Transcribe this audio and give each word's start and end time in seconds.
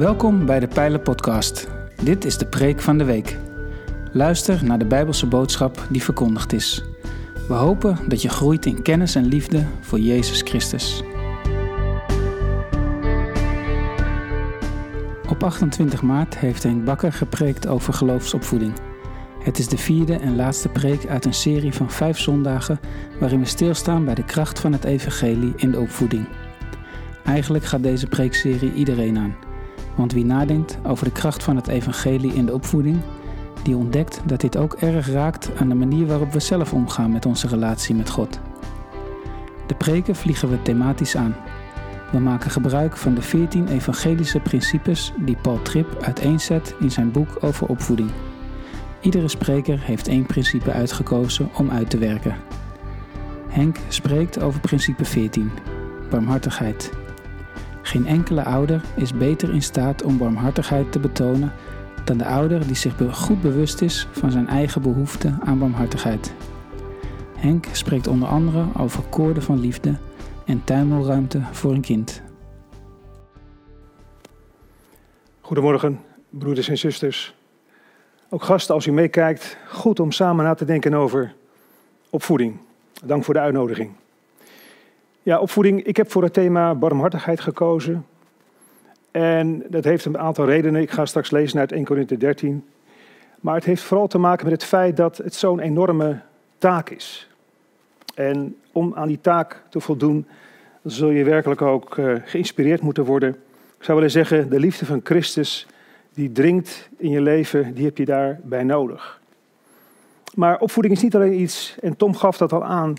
Welkom 0.00 0.46
bij 0.46 0.60
de 0.60 0.68
Pijlen 0.68 1.02
Podcast. 1.02 1.68
Dit 2.02 2.24
is 2.24 2.38
de 2.38 2.46
preek 2.46 2.80
van 2.80 2.98
de 2.98 3.04
week. 3.04 3.36
Luister 4.12 4.64
naar 4.64 4.78
de 4.78 4.84
Bijbelse 4.84 5.26
boodschap 5.26 5.86
die 5.90 6.02
verkondigd 6.02 6.52
is. 6.52 6.84
We 7.48 7.54
hopen 7.54 7.98
dat 8.08 8.22
je 8.22 8.28
groeit 8.28 8.66
in 8.66 8.82
kennis 8.82 9.14
en 9.14 9.24
liefde 9.24 9.66
voor 9.80 9.98
Jezus 9.98 10.42
Christus. 10.42 11.02
Op 15.28 15.42
28 15.42 16.02
maart 16.02 16.38
heeft 16.38 16.62
Henk 16.62 16.84
Bakker 16.84 17.12
gepreekt 17.12 17.66
over 17.66 17.92
geloofsopvoeding. 17.92 18.72
Het 19.42 19.58
is 19.58 19.68
de 19.68 19.78
vierde 19.78 20.16
en 20.16 20.36
laatste 20.36 20.68
preek 20.68 21.06
uit 21.06 21.24
een 21.24 21.34
serie 21.34 21.72
van 21.72 21.90
vijf 21.90 22.18
zondagen 22.18 22.80
waarin 23.18 23.40
we 23.40 23.46
stilstaan 23.46 24.04
bij 24.04 24.14
de 24.14 24.24
kracht 24.24 24.60
van 24.60 24.72
het 24.72 24.84
evangelie 24.84 25.52
in 25.56 25.70
de 25.70 25.80
opvoeding. 25.80 26.28
Eigenlijk 27.24 27.64
gaat 27.64 27.82
deze 27.82 28.06
preekserie 28.06 28.74
iedereen 28.74 29.18
aan. 29.18 29.49
Want 29.94 30.12
wie 30.12 30.24
nadenkt 30.24 30.78
over 30.82 31.04
de 31.04 31.12
kracht 31.12 31.42
van 31.42 31.56
het 31.56 31.68
evangelie 31.68 32.34
in 32.34 32.46
de 32.46 32.54
opvoeding, 32.54 32.98
die 33.62 33.76
ontdekt 33.76 34.20
dat 34.24 34.40
dit 34.40 34.56
ook 34.56 34.74
erg 34.74 35.10
raakt 35.10 35.50
aan 35.56 35.68
de 35.68 35.74
manier 35.74 36.06
waarop 36.06 36.32
we 36.32 36.40
zelf 36.40 36.72
omgaan 36.72 37.12
met 37.12 37.26
onze 37.26 37.48
relatie 37.48 37.94
met 37.94 38.10
God. 38.10 38.40
De 39.66 39.74
preken 39.74 40.16
vliegen 40.16 40.50
we 40.50 40.62
thematisch 40.62 41.16
aan. 41.16 41.34
We 42.12 42.18
maken 42.18 42.50
gebruik 42.50 42.96
van 42.96 43.14
de 43.14 43.22
14 43.22 43.68
evangelische 43.68 44.40
principes 44.40 45.12
die 45.18 45.36
Paul 45.42 45.62
Tripp 45.62 46.02
uiteenzet 46.02 46.74
in 46.80 46.90
zijn 46.90 47.10
boek 47.10 47.36
over 47.40 47.66
opvoeding. 47.66 48.10
Iedere 49.00 49.28
spreker 49.28 49.80
heeft 49.80 50.08
één 50.08 50.26
principe 50.26 50.72
uitgekozen 50.72 51.50
om 51.56 51.70
uit 51.70 51.90
te 51.90 51.98
werken. 51.98 52.36
Henk 53.48 53.76
spreekt 53.88 54.40
over 54.40 54.60
principe 54.60 55.04
14, 55.04 55.50
barmhartigheid. 56.10 56.99
Geen 57.82 58.06
enkele 58.06 58.44
ouder 58.44 58.82
is 58.96 59.14
beter 59.14 59.54
in 59.54 59.62
staat 59.62 60.02
om 60.02 60.18
barmhartigheid 60.18 60.92
te 60.92 60.98
betonen 60.98 61.52
dan 62.04 62.18
de 62.18 62.24
ouder 62.24 62.66
die 62.66 62.76
zich 62.76 62.94
goed 63.10 63.40
bewust 63.40 63.80
is 63.80 64.08
van 64.10 64.30
zijn 64.30 64.48
eigen 64.48 64.82
behoefte 64.82 65.38
aan 65.44 65.58
barmhartigheid. 65.58 66.34
Henk 67.36 67.66
spreekt 67.72 68.06
onder 68.06 68.28
andere 68.28 68.64
over 68.78 69.02
koorden 69.02 69.42
van 69.42 69.60
liefde 69.60 69.98
en 70.46 70.64
tuimelruimte 70.64 71.40
voor 71.52 71.72
een 71.72 71.80
kind. 71.80 72.22
Goedemorgen, 75.40 76.00
broeders 76.30 76.68
en 76.68 76.78
zusters. 76.78 77.34
Ook 78.28 78.42
gasten, 78.42 78.74
als 78.74 78.86
u 78.86 78.92
meekijkt, 78.92 79.56
goed 79.68 80.00
om 80.00 80.12
samen 80.12 80.44
na 80.44 80.54
te 80.54 80.64
denken 80.64 80.94
over 80.94 81.34
opvoeding. 82.10 82.58
Dank 83.04 83.24
voor 83.24 83.34
de 83.34 83.40
uitnodiging. 83.40 83.92
Ja, 85.22 85.38
opvoeding. 85.38 85.84
Ik 85.84 85.96
heb 85.96 86.10
voor 86.10 86.22
het 86.22 86.32
thema 86.32 86.74
barmhartigheid 86.74 87.40
gekozen. 87.40 88.06
En 89.10 89.64
dat 89.68 89.84
heeft 89.84 90.04
een 90.04 90.18
aantal 90.18 90.46
redenen. 90.46 90.82
Ik 90.82 90.90
ga 90.90 91.06
straks 91.06 91.30
lezen 91.30 91.58
uit 91.58 91.72
1 91.72 91.84
Corinthië 91.84 92.16
13. 92.16 92.64
Maar 93.40 93.54
het 93.54 93.64
heeft 93.64 93.82
vooral 93.82 94.06
te 94.06 94.18
maken 94.18 94.44
met 94.44 94.60
het 94.60 94.64
feit 94.64 94.96
dat 94.96 95.16
het 95.16 95.34
zo'n 95.34 95.60
enorme 95.60 96.20
taak 96.58 96.90
is. 96.90 97.28
En 98.14 98.56
om 98.72 98.94
aan 98.94 99.08
die 99.08 99.20
taak 99.20 99.62
te 99.68 99.80
voldoen, 99.80 100.26
zul 100.82 101.10
je 101.10 101.24
werkelijk 101.24 101.62
ook 101.62 101.96
uh, 101.96 102.14
geïnspireerd 102.24 102.80
moeten 102.80 103.04
worden. 103.04 103.30
Ik 103.78 103.84
zou 103.84 103.96
willen 103.96 104.12
zeggen, 104.12 104.50
de 104.50 104.60
liefde 104.60 104.86
van 104.86 105.00
Christus, 105.04 105.66
die 106.14 106.32
dringt 106.32 106.88
in 106.96 107.10
je 107.10 107.20
leven, 107.20 107.74
die 107.74 107.84
heb 107.84 107.98
je 107.98 108.04
daarbij 108.04 108.64
nodig. 108.64 109.20
Maar 110.34 110.58
opvoeding 110.58 110.94
is 110.94 111.02
niet 111.02 111.14
alleen 111.14 111.40
iets, 111.40 111.76
en 111.80 111.96
Tom 111.96 112.14
gaf 112.14 112.36
dat 112.36 112.52
al 112.52 112.64
aan, 112.64 112.94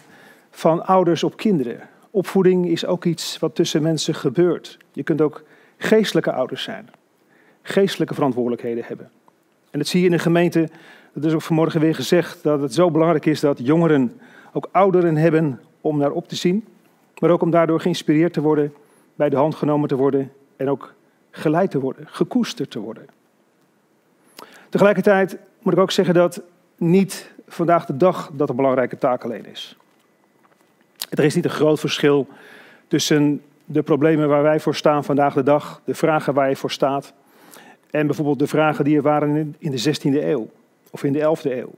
van 0.49 0.85
ouders 0.85 1.23
op 1.23 1.37
kinderen. 1.37 1.89
Opvoeding 2.11 2.67
is 2.67 2.85
ook 2.85 3.05
iets 3.05 3.39
wat 3.39 3.55
tussen 3.55 3.81
mensen 3.81 4.15
gebeurt. 4.15 4.77
Je 4.91 5.03
kunt 5.03 5.21
ook 5.21 5.43
geestelijke 5.77 6.31
ouders 6.31 6.63
zijn, 6.63 6.89
geestelijke 7.61 8.13
verantwoordelijkheden 8.13 8.83
hebben. 8.83 9.09
En 9.71 9.79
dat 9.79 9.87
zie 9.87 9.99
je 9.99 10.05
in 10.05 10.11
de 10.11 10.19
gemeente, 10.19 10.69
dat 11.13 11.23
is 11.23 11.33
ook 11.33 11.41
vanmorgen 11.41 11.79
weer 11.79 11.95
gezegd, 11.95 12.43
dat 12.43 12.61
het 12.61 12.73
zo 12.73 12.91
belangrijk 12.91 13.25
is 13.25 13.39
dat 13.39 13.59
jongeren 13.63 14.19
ook 14.53 14.69
ouderen 14.71 15.15
hebben 15.15 15.59
om 15.81 15.97
naar 15.97 16.11
op 16.11 16.27
te 16.27 16.35
zien, 16.35 16.67
maar 17.19 17.29
ook 17.29 17.41
om 17.41 17.51
daardoor 17.51 17.79
geïnspireerd 17.79 18.33
te 18.33 18.41
worden, 18.41 18.73
bij 19.15 19.29
de 19.29 19.35
hand 19.35 19.55
genomen 19.55 19.87
te 19.87 19.95
worden 19.95 20.31
en 20.55 20.69
ook 20.69 20.93
geleid 21.31 21.71
te 21.71 21.79
worden, 21.79 22.07
gekoesterd 22.07 22.71
te 22.71 22.79
worden. 22.79 23.05
Tegelijkertijd 24.69 25.37
moet 25.61 25.73
ik 25.73 25.79
ook 25.79 25.91
zeggen 25.91 26.13
dat 26.13 26.41
niet 26.77 27.33
vandaag 27.47 27.85
de 27.85 27.97
dag 27.97 28.31
dat 28.33 28.49
een 28.49 28.55
belangrijke 28.55 28.97
taak 28.97 29.23
alleen 29.23 29.45
is. 29.45 29.77
Er 31.11 31.23
is 31.23 31.35
niet 31.35 31.45
een 31.45 31.51
groot 31.51 31.79
verschil 31.79 32.27
tussen 32.87 33.41
de 33.65 33.81
problemen 33.81 34.27
waar 34.27 34.43
wij 34.43 34.59
voor 34.59 34.75
staan 34.75 35.03
vandaag 35.03 35.33
de 35.33 35.43
dag, 35.43 35.81
de 35.85 35.95
vragen 35.95 36.33
waar 36.33 36.49
je 36.49 36.55
voor 36.55 36.71
staat, 36.71 37.13
en 37.89 38.05
bijvoorbeeld 38.05 38.39
de 38.39 38.47
vragen 38.47 38.83
die 38.83 38.95
er 38.95 39.01
waren 39.01 39.55
in 39.59 39.71
de 39.71 39.83
16e 39.83 40.23
eeuw 40.23 40.49
of 40.91 41.03
in 41.03 41.13
de 41.13 41.19
11e 41.19 41.51
eeuw. 41.51 41.73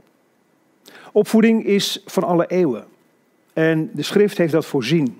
Opvoeding 1.11 1.65
is 1.65 2.01
van 2.05 2.23
alle 2.23 2.47
eeuwen 2.47 2.85
en 3.53 3.89
de 3.93 4.03
schrift 4.03 4.37
heeft 4.37 4.51
dat 4.51 4.65
voorzien. 4.65 5.17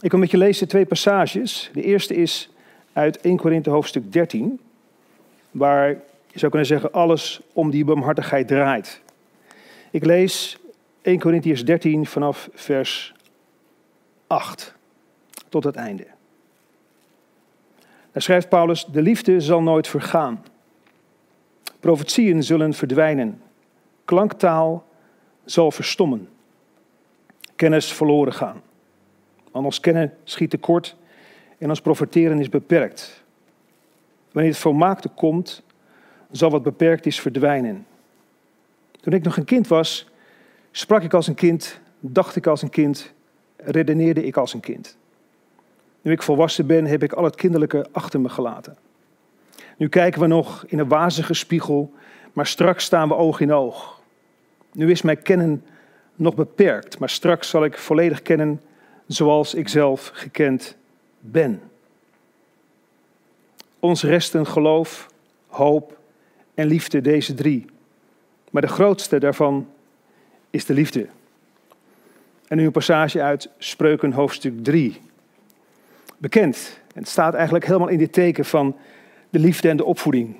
Ik 0.00 0.10
wil 0.10 0.20
met 0.20 0.30
je 0.30 0.36
lezen 0.36 0.68
twee 0.68 0.86
passages. 0.86 1.70
De 1.72 1.82
eerste 1.82 2.14
is 2.14 2.50
uit 2.92 3.20
1 3.20 3.36
Korinthe 3.36 3.70
hoofdstuk 3.70 4.12
13, 4.12 4.60
waar 5.50 5.88
je 6.26 6.38
zou 6.38 6.50
kunnen 6.50 6.68
zeggen 6.68 6.92
alles 6.92 7.40
om 7.52 7.70
die 7.70 7.84
barmhartigheid 7.84 8.48
draait. 8.48 9.00
Ik 9.90 10.04
lees 10.04 10.58
1 11.02 11.18
Corinthians 11.18 11.64
13 11.64 12.06
vanaf 12.06 12.48
vers 12.52 13.14
8 14.26 14.74
tot 15.48 15.64
het 15.64 15.76
einde. 15.76 16.06
Daar 18.12 18.22
schrijft 18.22 18.48
Paulus: 18.48 18.84
De 18.84 19.02
liefde 19.02 19.40
zal 19.40 19.62
nooit 19.62 19.88
vergaan. 19.88 20.44
Profetieën 21.80 22.42
zullen 22.42 22.74
verdwijnen. 22.74 23.42
Klanktaal 24.04 24.86
zal 25.44 25.70
verstommen. 25.70 26.28
Kennis 27.56 27.92
verloren 27.92 28.32
gaan. 28.32 28.62
Want 29.50 29.64
ons 29.64 29.80
kennen 29.80 30.14
schiet 30.24 30.50
tekort 30.50 30.96
en 31.58 31.68
ons 31.68 31.80
profiteren 31.80 32.38
is 32.38 32.48
beperkt. 32.48 33.22
Wanneer 34.32 34.52
het 34.52 34.60
volmaakte 34.60 35.08
komt, 35.08 35.62
zal 36.30 36.50
wat 36.50 36.62
beperkt 36.62 37.06
is 37.06 37.20
verdwijnen. 37.20 37.86
Toen 39.00 39.12
ik 39.12 39.22
nog 39.22 39.36
een 39.36 39.44
kind 39.44 39.68
was, 39.68 40.09
Sprak 40.70 41.02
ik 41.02 41.14
als 41.14 41.26
een 41.26 41.34
kind, 41.34 41.80
dacht 42.00 42.36
ik 42.36 42.46
als 42.46 42.62
een 42.62 42.70
kind, 42.70 43.12
redeneerde 43.56 44.24
ik 44.24 44.36
als 44.36 44.54
een 44.54 44.60
kind. 44.60 44.96
Nu 46.02 46.12
ik 46.12 46.22
volwassen 46.22 46.66
ben, 46.66 46.86
heb 46.86 47.02
ik 47.02 47.12
al 47.12 47.24
het 47.24 47.34
kinderlijke 47.34 47.86
achter 47.92 48.20
me 48.20 48.28
gelaten. 48.28 48.76
Nu 49.76 49.88
kijken 49.88 50.20
we 50.20 50.26
nog 50.26 50.64
in 50.66 50.78
een 50.78 50.88
wazige 50.88 51.34
spiegel, 51.34 51.92
maar 52.32 52.46
straks 52.46 52.84
staan 52.84 53.08
we 53.08 53.14
oog 53.14 53.40
in 53.40 53.52
oog. 53.52 54.00
Nu 54.72 54.90
is 54.90 55.02
mijn 55.02 55.22
kennen 55.22 55.64
nog 56.14 56.34
beperkt, 56.34 56.98
maar 56.98 57.10
straks 57.10 57.48
zal 57.48 57.64
ik 57.64 57.78
volledig 57.78 58.22
kennen 58.22 58.60
zoals 59.06 59.54
ik 59.54 59.68
zelf 59.68 60.10
gekend 60.12 60.76
ben. 61.20 61.62
Ons 63.78 64.02
resten 64.02 64.46
geloof, 64.46 65.08
hoop 65.46 65.98
en 66.54 66.66
liefde, 66.66 67.00
deze 67.00 67.34
drie. 67.34 67.66
Maar 68.50 68.62
de 68.62 68.68
grootste 68.68 69.18
daarvan 69.18 69.68
is 70.50 70.64
de 70.64 70.74
liefde. 70.74 71.06
En 72.48 72.56
nu 72.56 72.64
een 72.64 72.72
passage 72.72 73.22
uit 73.22 73.50
Spreuken 73.58 74.12
hoofdstuk 74.12 74.64
3. 74.64 75.00
Bekend. 76.18 76.80
En 76.94 77.00
het 77.00 77.08
staat 77.08 77.34
eigenlijk 77.34 77.66
helemaal 77.66 77.88
in 77.88 77.98
dit 77.98 78.12
teken 78.12 78.44
van 78.44 78.76
de 79.30 79.38
liefde 79.38 79.68
en 79.68 79.76
de 79.76 79.84
opvoeding. 79.84 80.36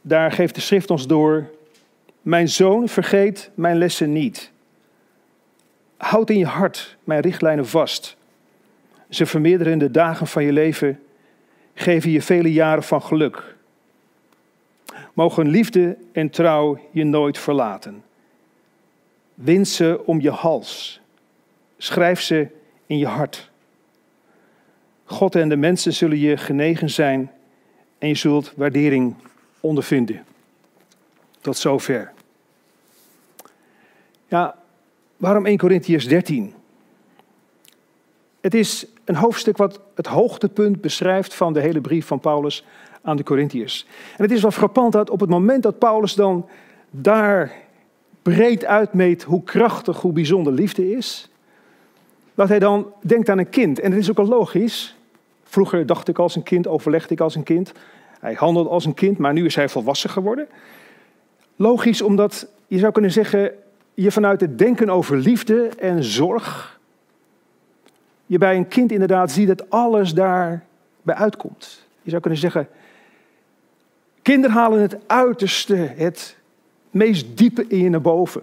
Daar 0.00 0.32
geeft 0.32 0.54
de 0.54 0.60
schrift 0.60 0.90
ons 0.90 1.06
door. 1.06 1.50
Mijn 2.22 2.48
zoon, 2.48 2.88
vergeet 2.88 3.50
mijn 3.54 3.78
lessen 3.78 4.12
niet. 4.12 4.50
Houd 5.96 6.30
in 6.30 6.38
je 6.38 6.46
hart 6.46 6.96
mijn 7.04 7.20
richtlijnen 7.20 7.66
vast. 7.66 8.16
Ze 9.08 9.26
vermeerderen 9.26 9.78
de 9.78 9.90
dagen 9.90 10.26
van 10.26 10.44
je 10.44 10.52
leven, 10.52 11.00
geven 11.74 12.10
je 12.10 12.22
vele 12.22 12.52
jaren 12.52 12.82
van 12.82 13.02
geluk. 13.02 13.56
Mogen 15.18 15.48
liefde 15.48 15.96
en 16.12 16.30
trouw 16.30 16.78
je 16.90 17.04
nooit 17.04 17.38
verlaten. 17.38 18.04
Wind 19.34 19.68
ze 19.68 20.00
om 20.04 20.20
je 20.20 20.30
hals. 20.30 21.00
Schrijf 21.78 22.20
ze 22.20 22.48
in 22.86 22.98
je 22.98 23.06
hart. 23.06 23.50
God 25.04 25.34
en 25.34 25.48
de 25.48 25.56
mensen 25.56 25.92
zullen 25.92 26.18
je 26.18 26.36
genegen 26.36 26.90
zijn 26.90 27.30
en 27.98 28.08
je 28.08 28.14
zult 28.14 28.52
waardering 28.56 29.14
ondervinden. 29.60 30.24
Tot 31.40 31.56
zover. 31.56 32.12
Ja, 34.26 34.58
waarom 35.16 35.46
1 35.46 35.58
Corinthians 35.58 36.04
13? 36.04 36.54
Het 38.40 38.54
is 38.54 38.86
een 39.04 39.16
hoofdstuk 39.16 39.56
wat 39.56 39.80
het 39.94 40.06
hoogtepunt 40.06 40.80
beschrijft 40.80 41.34
van 41.34 41.52
de 41.52 41.60
hele 41.60 41.80
brief 41.80 42.06
van 42.06 42.20
Paulus 42.20 42.64
aan 43.02 43.16
de 43.16 43.22
Corinthiërs. 43.22 43.86
En 44.16 44.22
het 44.22 44.32
is 44.32 44.42
wel 44.42 44.50
frappant 44.50 44.92
dat 44.92 45.10
op 45.10 45.20
het 45.20 45.30
moment 45.30 45.62
dat 45.62 45.78
Paulus 45.78 46.14
dan 46.14 46.48
daar 46.90 47.52
breed 48.22 48.64
uitmeet 48.64 49.22
hoe 49.22 49.44
krachtig, 49.44 50.00
hoe 50.00 50.12
bijzonder 50.12 50.52
liefde 50.52 50.90
is, 50.96 51.30
dat 52.34 52.48
hij 52.48 52.58
dan 52.58 52.92
denkt 53.00 53.28
aan 53.28 53.38
een 53.38 53.48
kind. 53.48 53.80
En 53.80 53.90
het 53.90 54.00
is 54.00 54.10
ook 54.10 54.18
al 54.18 54.26
logisch, 54.26 54.96
Vroeger 55.48 55.86
dacht 55.86 56.08
ik 56.08 56.18
als 56.18 56.36
een 56.36 56.42
kind, 56.42 56.66
overlegde 56.66 57.14
ik 57.14 57.20
als 57.20 57.34
een 57.34 57.42
kind. 57.42 57.72
Hij 58.20 58.34
handelde 58.34 58.70
als 58.70 58.84
een 58.84 58.94
kind, 58.94 59.18
maar 59.18 59.32
nu 59.32 59.44
is 59.44 59.54
hij 59.54 59.68
volwassen 59.68 60.10
geworden. 60.10 60.48
Logisch, 61.56 62.02
omdat 62.02 62.48
je 62.66 62.78
zou 62.78 62.92
kunnen 62.92 63.12
zeggen, 63.12 63.52
je 63.94 64.12
vanuit 64.12 64.40
het 64.40 64.58
denken 64.58 64.90
over 64.90 65.16
liefde 65.16 65.68
en 65.78 66.04
zorg, 66.04 66.78
je 68.26 68.38
bij 68.38 68.56
een 68.56 68.68
kind 68.68 68.92
inderdaad 68.92 69.30
ziet 69.30 69.48
dat 69.48 69.70
alles 69.70 70.14
daarbij 70.14 71.14
uitkomt. 71.14 71.86
Je 72.02 72.10
zou 72.10 72.22
kunnen 72.22 72.40
zeggen, 72.40 72.68
kinderen 74.28 74.56
halen 74.56 74.80
het 74.80 74.96
uiterste, 75.06 75.74
het 75.74 76.36
meest 76.90 77.26
diepe 77.36 77.64
in 77.68 77.78
je 77.78 77.88
naar 77.88 78.00
boven. 78.00 78.42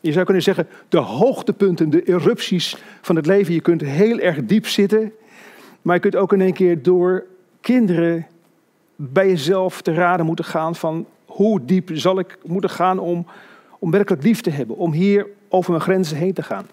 Je 0.00 0.12
zou 0.12 0.24
kunnen 0.24 0.42
zeggen, 0.42 0.68
de 0.88 0.98
hoogtepunten, 0.98 1.90
de 1.90 2.02
erupties 2.02 2.76
van 3.00 3.16
het 3.16 3.26
leven. 3.26 3.54
Je 3.54 3.60
kunt 3.60 3.80
heel 3.80 4.18
erg 4.18 4.44
diep 4.44 4.66
zitten, 4.66 5.12
maar 5.82 5.94
je 5.94 6.00
kunt 6.00 6.16
ook 6.16 6.32
in 6.32 6.40
één 6.40 6.52
keer 6.52 6.82
door 6.82 7.24
kinderen 7.60 8.26
bij 8.96 9.28
jezelf 9.28 9.82
te 9.82 9.92
raden 9.94 10.26
moeten 10.26 10.44
gaan 10.44 10.74
van 10.74 11.06
hoe 11.26 11.64
diep 11.64 11.90
zal 11.92 12.18
ik 12.18 12.38
moeten 12.44 12.70
gaan 12.70 12.98
om, 12.98 13.26
om 13.78 13.90
werkelijk 13.90 14.22
lief 14.22 14.40
te 14.40 14.50
hebben, 14.50 14.76
om 14.76 14.92
hier 14.92 15.26
over 15.48 15.70
mijn 15.70 15.82
grenzen 15.82 16.16
heen 16.16 16.34
te 16.34 16.42
gaan. 16.42 16.66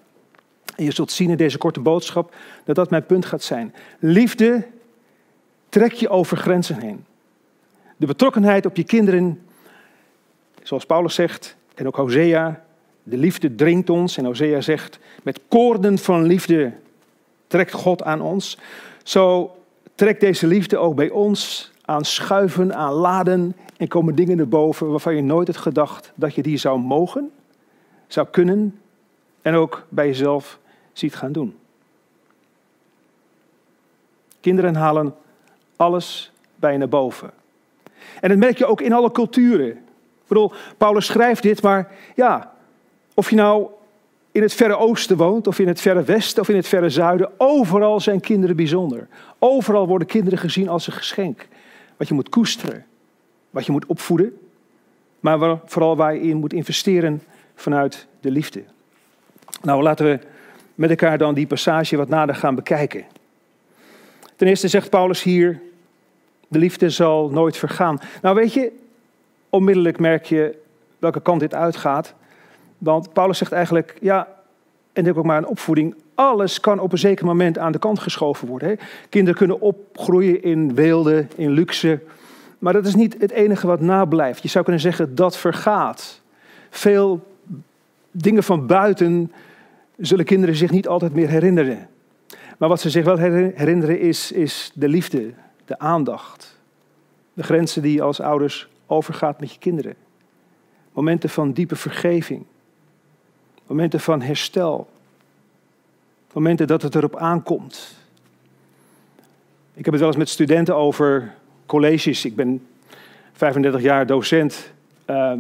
En 0.76 0.84
je 0.84 0.92
zult 0.92 1.12
zien 1.12 1.30
in 1.30 1.38
deze 1.38 1.58
korte 1.58 1.80
boodschap 1.80 2.36
dat 2.66 2.76
dat 2.76 2.90
mijn 2.90 3.06
punt 3.06 3.26
gaat 3.26 3.44
zijn. 3.44 3.74
Liefde 4.00 4.68
trek 5.70 5.92
je 5.92 6.10
over 6.10 6.38
grenzen 6.38 6.80
heen. 6.80 7.08
De 8.00 8.06
betrokkenheid 8.06 8.66
op 8.66 8.76
je 8.76 8.84
kinderen, 8.84 9.42
zoals 10.64 10.86
Paulus 10.86 11.16
zegt, 11.16 11.56
en 11.76 11.88
ook 11.88 11.96
Hosea, 11.96 12.64
de 13.04 13.18
liefde 13.18 13.56
dringt 13.56 13.90
ons. 13.90 14.18
En 14.18 14.26
Hosea 14.26 14.62
zegt, 14.62 15.00
met 15.24 15.40
koorden 15.48 15.98
van 15.98 16.24
liefde 16.26 16.74
trekt 17.48 17.72
God 17.72 18.04
aan 18.04 18.22
ons. 18.22 18.58
Zo 19.04 19.56
trekt 19.96 20.20
deze 20.20 20.48
liefde 20.48 20.78
ook 20.78 20.96
bij 20.96 21.10
ons 21.10 21.72
aan 21.82 22.06
schuiven, 22.06 22.76
aan 22.76 22.94
laden 22.94 23.56
en 23.78 23.88
komen 23.88 24.16
dingen 24.16 24.38
naar 24.38 24.48
boven 24.48 24.90
waarvan 24.90 25.16
je 25.16 25.22
nooit 25.22 25.48
had 25.48 25.58
gedacht 25.58 26.12
dat 26.16 26.36
je 26.36 26.42
die 26.42 26.58
zou 26.58 26.80
mogen, 26.80 27.32
zou 28.08 28.28
kunnen 28.32 28.80
en 29.42 29.54
ook 29.54 29.86
bij 29.90 30.08
jezelf 30.08 30.60
ziet 30.94 31.16
gaan 31.16 31.32
doen. 31.32 31.58
Kinderen 34.40 34.76
halen 34.76 35.16
alles 35.76 36.32
bij 36.56 36.78
naar 36.78 36.90
boven. 36.90 37.39
En 38.22 38.30
dat 38.30 38.38
merk 38.38 38.58
je 38.58 38.66
ook 38.66 38.82
in 38.82 38.94
alle 38.94 39.12
culturen. 39.12 39.68
Ik 39.68 40.28
bedoel, 40.28 40.52
Paulus 40.78 41.06
schrijft 41.06 41.44
dit, 41.44 41.62
maar 41.62 41.92
ja, 42.16 42.54
of 43.14 43.30
je 43.30 43.36
nou 43.36 43.68
in 44.32 44.42
het 44.42 44.54
verre 44.54 44.78
oosten 44.78 45.18
woont, 45.18 45.48
of 45.48 45.60
in 45.60 45.68
het 45.68 45.82
verre 45.82 46.04
westen, 46.04 46.42
of 46.42 46.50
in 46.50 46.56
het 46.56 46.68
verre 46.68 46.90
zuiden, 46.90 47.30
overal 47.38 48.00
zijn 48.00 48.20
kinderen 48.20 48.56
bijzonder. 48.56 49.08
Overal 49.40 49.88
worden 49.88 50.08
kinderen 50.08 50.40
gezien 50.40 50.70
als 50.70 50.88
een 50.88 50.94
geschenk. 50.94 51.48
Wat 51.98 52.08
je 52.08 52.14
moet 52.14 52.30
koesteren, 52.30 52.86
wat 53.50 53.66
je 53.66 53.72
moet 53.72 53.86
opvoeden, 53.86 54.38
maar 55.20 55.60
vooral 55.66 55.96
waar 55.96 56.14
je 56.14 56.22
in 56.22 56.38
moet 56.38 56.54
investeren 56.54 57.22
vanuit 57.56 58.08
de 58.20 58.32
liefde. 58.32 58.64
Nou, 59.62 59.84
laten 59.84 60.06
we 60.06 60.20
met 60.76 60.90
elkaar 60.90 61.18
dan 61.18 61.34
die 61.34 61.48
passage 61.48 61.98
wat 61.98 62.10
nader 62.10 62.36
gaan 62.36 62.56
bekijken. 62.56 63.06
Ten 64.36 64.48
eerste 64.48 64.68
zegt 64.68 64.90
Paulus 64.90 65.24
hier, 65.24 65.62
de 66.50 66.60
liefde 66.60 66.90
zal 66.90 67.30
nooit 67.30 67.58
vergaan. 67.58 68.00
Nou 68.22 68.36
weet 68.36 68.54
je, 68.54 68.72
onmiddellijk 69.50 70.00
merk 70.00 70.26
je 70.26 70.58
welke 71.00 71.22
kant 71.22 71.40
dit 71.40 71.54
uitgaat. 71.54 72.14
Want 72.78 73.14
Paulus 73.14 73.38
zegt 73.38 73.52
eigenlijk, 73.52 73.96
ja, 74.02 74.28
en 74.94 75.04
dit 75.04 75.18
ook 75.18 75.26
maar 75.26 75.38
een 75.38 75.48
opvoeding, 75.48 75.96
alles 76.16 76.60
kan 76.60 76.80
op 76.80 76.92
een 76.92 76.98
zeker 76.98 77.26
moment 77.26 77.58
aan 77.58 77.72
de 77.72 77.80
kant 77.80 78.00
geschoven 78.00 78.48
worden. 78.48 78.70
Hè? 78.70 78.76
Kinderen 79.10 79.38
kunnen 79.38 79.62
opgroeien 79.62 80.44
in 80.44 80.76
weelde, 80.76 81.28
in 81.36 81.50
luxe, 81.50 82.00
maar 82.60 82.74
dat 82.74 82.86
is 82.86 82.96
niet 82.96 83.16
het 83.20 83.32
enige 83.32 83.68
wat 83.68 83.82
nablijft. 83.82 84.42
Je 84.42 84.48
zou 84.48 84.64
kunnen 84.64 84.82
zeggen 84.82 85.16
dat 85.16 85.38
vergaat. 85.38 86.22
Veel 86.70 87.24
dingen 88.12 88.44
van 88.44 88.68
buiten 88.68 89.32
zullen 89.98 90.26
kinderen 90.26 90.56
zich 90.56 90.72
niet 90.72 90.88
altijd 90.88 91.14
meer 91.14 91.28
herinneren. 91.28 91.88
Maar 92.58 92.70
wat 92.70 92.82
ze 92.82 92.90
zich 92.90 93.06
wel 93.06 93.18
herinneren 93.18 94.00
is, 94.00 94.32
is 94.32 94.72
de 94.74 94.88
liefde, 94.88 95.32
de 95.70 95.80
aandacht. 95.80 96.58
De 97.34 97.44
grenzen 97.44 97.82
die 97.82 97.94
je 97.94 98.02
als 98.02 98.20
ouders 98.20 98.68
overgaat 98.88 99.40
met 99.40 99.52
je 99.52 99.60
kinderen. 99.60 99.96
Momenten 100.94 101.30
van 101.30 101.52
diepe 101.52 101.76
vergeving. 101.76 102.46
Momenten 103.68 104.00
van 104.00 104.22
herstel. 104.22 104.90
Momenten 106.34 106.68
dat 106.68 106.82
het 106.82 106.96
erop 106.96 107.16
aankomt. 107.16 107.98
Ik 109.74 109.86
heb 109.86 109.94
het 109.94 110.00
wel 110.00 110.08
eens 110.08 110.18
met 110.18 110.30
studenten 110.30 110.76
over 110.76 111.34
colleges. 111.66 112.26
Ik 112.26 112.36
ben 112.36 112.68
35 113.34 113.82
jaar 113.82 114.06
docent. 114.06 114.72
Ehm, 115.06 115.40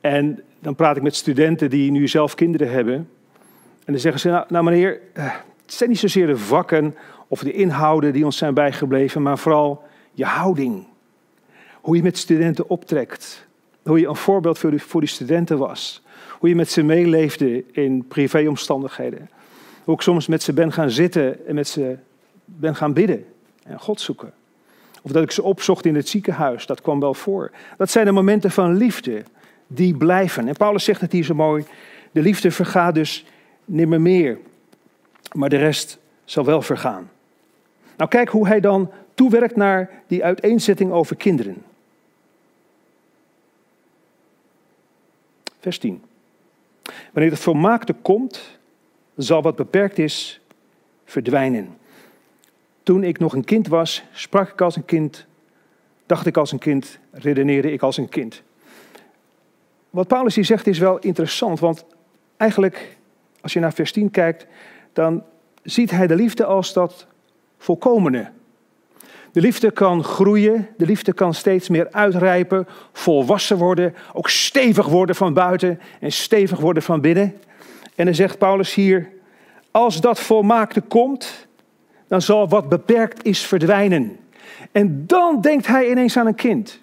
en 0.00 0.42
dan 0.58 0.74
praat 0.74 0.96
ik 0.96 1.02
met 1.02 1.14
studenten 1.14 1.70
die 1.70 1.90
nu 1.90 2.08
zelf 2.08 2.34
kinderen 2.34 2.70
hebben. 2.70 2.94
En 3.84 3.92
dan 3.92 3.98
zeggen 3.98 4.20
ze, 4.20 4.28
nou, 4.28 4.44
nou 4.48 4.64
meneer, 4.64 5.00
eh, 5.12 5.24
het 5.62 5.74
zijn 5.74 5.90
niet 5.90 5.98
zozeer 5.98 6.26
de 6.26 6.36
vakken 6.36 6.94
of 7.28 7.40
de 7.40 7.52
inhouden 7.52 8.12
die 8.12 8.24
ons 8.24 8.36
zijn 8.36 8.54
bijgebleven, 8.54 9.22
maar 9.22 9.38
vooral 9.38 9.84
je 10.12 10.24
houding. 10.24 10.86
Hoe 11.80 11.96
je 11.96 12.02
met 12.02 12.18
studenten 12.18 12.68
optrekt. 12.68 13.46
Hoe 13.82 14.00
je 14.00 14.08
een 14.08 14.16
voorbeeld 14.16 14.58
voor 14.58 14.70
die, 14.70 14.82
voor 14.82 15.06
studenten 15.06 15.58
was. 15.58 16.02
Hoe 16.38 16.48
je 16.48 16.54
met 16.54 16.70
ze 16.70 16.82
meeleefde 16.82 17.64
in 17.72 18.04
privéomstandigheden. 18.08 19.30
Hoe 19.84 19.94
ik 19.94 20.00
soms 20.00 20.26
met 20.26 20.42
ze 20.42 20.52
ben 20.52 20.72
gaan 20.72 20.90
zitten 20.90 21.46
en 21.46 21.54
met 21.54 21.68
ze 21.68 21.96
ben 22.44 22.76
gaan 22.76 22.92
bidden 22.92 23.24
en 23.62 23.80
God 23.80 24.00
zoeken. 24.00 24.32
Of 25.02 25.12
dat 25.12 25.22
ik 25.22 25.30
ze 25.30 25.42
opzocht 25.42 25.84
in 25.84 25.94
het 25.94 26.08
ziekenhuis, 26.08 26.66
dat 26.66 26.80
kwam 26.80 27.00
wel 27.00 27.14
voor. 27.14 27.50
Dat 27.76 27.90
zijn 27.90 28.06
de 28.06 28.12
momenten 28.12 28.50
van 28.50 28.76
liefde 28.76 29.22
die 29.66 29.96
blijven. 29.96 30.48
En 30.48 30.56
Paulus 30.56 30.84
zegt 30.84 31.00
het 31.00 31.12
hier 31.12 31.24
zo 31.24 31.34
mooi. 31.34 31.64
De 32.12 32.20
liefde 32.20 32.50
vergaat 32.50 32.94
dus 32.94 33.24
nimmer 33.64 34.00
meer. 34.00 34.38
Maar 35.32 35.48
de 35.48 35.56
rest 35.56 35.98
zal 36.24 36.44
wel 36.44 36.62
vergaan. 36.62 37.10
Nou 37.96 38.10
kijk 38.10 38.28
hoe 38.28 38.46
hij 38.46 38.60
dan 38.60 38.90
toewerkt 39.14 39.56
naar 39.56 39.90
die 40.06 40.24
uiteenzetting 40.24 40.92
over 40.92 41.16
kinderen. 41.16 41.62
Vers 45.60 45.78
10. 45.78 46.02
Wanneer 47.12 47.30
het 47.30 47.40
volmaakte 47.40 47.92
komt, 47.92 48.58
zal 49.16 49.42
wat 49.42 49.56
beperkt 49.56 49.98
is 49.98 50.40
verdwijnen. 51.04 51.78
Toen 52.82 53.04
ik 53.04 53.18
nog 53.18 53.34
een 53.34 53.44
kind 53.44 53.68
was, 53.68 54.04
sprak 54.12 54.50
ik 54.50 54.60
als 54.60 54.76
een 54.76 54.84
kind, 54.84 55.26
dacht 56.06 56.26
ik 56.26 56.36
als 56.36 56.52
een 56.52 56.58
kind, 56.58 56.98
redeneerde 57.10 57.72
ik 57.72 57.82
als 57.82 57.96
een 57.96 58.08
kind. 58.08 58.42
Wat 59.90 60.08
Paulus 60.08 60.34
hier 60.34 60.44
zegt 60.44 60.66
is 60.66 60.78
wel 60.78 60.98
interessant, 60.98 61.60
want 61.60 61.84
eigenlijk, 62.36 62.96
als 63.40 63.52
je 63.52 63.60
naar 63.60 63.72
vers 63.72 63.92
10 63.92 64.10
kijkt, 64.10 64.46
dan 64.92 65.24
ziet 65.62 65.90
hij 65.90 66.06
de 66.06 66.14
liefde 66.14 66.44
als 66.44 66.72
dat 66.72 67.06
volkomene. 67.58 68.30
De 69.32 69.40
liefde 69.40 69.70
kan 69.70 70.04
groeien, 70.04 70.68
de 70.76 70.86
liefde 70.86 71.12
kan 71.12 71.34
steeds 71.34 71.68
meer 71.68 71.88
uitrijpen, 71.90 72.66
volwassen 72.92 73.56
worden, 73.56 73.94
ook 74.12 74.28
stevig 74.28 74.86
worden 74.86 75.14
van 75.14 75.34
buiten 75.34 75.80
en 76.00 76.12
stevig 76.12 76.60
worden 76.60 76.82
van 76.82 77.00
binnen. 77.00 77.34
En 77.94 78.04
dan 78.04 78.14
zegt 78.14 78.38
Paulus 78.38 78.74
hier, 78.74 79.08
als 79.70 80.00
dat 80.00 80.20
volmaakte 80.20 80.80
komt, 80.80 81.46
dan 82.08 82.22
zal 82.22 82.48
wat 82.48 82.68
beperkt 82.68 83.24
is 83.24 83.46
verdwijnen. 83.46 84.16
En 84.72 85.06
dan 85.06 85.40
denkt 85.40 85.66
hij 85.66 85.90
ineens 85.90 86.16
aan 86.16 86.26
een 86.26 86.34
kind. 86.34 86.80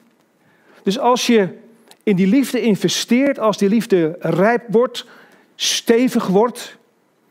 Dus 0.83 0.99
als 0.99 1.27
je 1.27 1.49
in 2.03 2.15
die 2.15 2.27
liefde 2.27 2.61
investeert, 2.61 3.39
als 3.39 3.57
die 3.57 3.69
liefde 3.69 4.15
rijp 4.19 4.63
wordt, 4.67 5.05
stevig 5.55 6.27
wordt, 6.27 6.77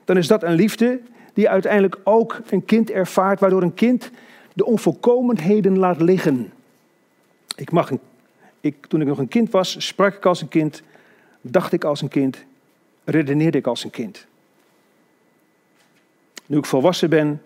dan 0.04 0.16
is 0.16 0.26
dat 0.26 0.42
een 0.42 0.54
liefde 0.54 1.00
die 1.32 1.48
uiteindelijk 1.48 1.96
ook 2.04 2.40
een 2.50 2.64
kind 2.64 2.90
ervaart, 2.90 3.40
waardoor 3.40 3.62
een 3.62 3.74
kind 3.74 4.10
de 4.52 4.64
onvolkomenheden 4.64 5.78
laat 5.78 6.00
liggen. 6.00 6.52
Ik 7.56 7.70
mag 7.70 7.90
ik, 8.60 8.86
toen 8.86 9.00
ik 9.00 9.06
nog 9.06 9.18
een 9.18 9.28
kind 9.28 9.50
was, 9.50 9.86
sprak 9.86 10.14
ik 10.14 10.26
als 10.26 10.40
een 10.40 10.48
kind, 10.48 10.82
dacht 11.40 11.72
ik 11.72 11.84
als 11.84 12.02
een 12.02 12.08
kind, 12.08 12.44
redeneerde 13.04 13.58
ik 13.58 13.66
als 13.66 13.84
een 13.84 13.90
kind. 13.90 14.26
Nu 16.46 16.58
ik 16.58 16.66
volwassen 16.66 17.10
ben, 17.10 17.42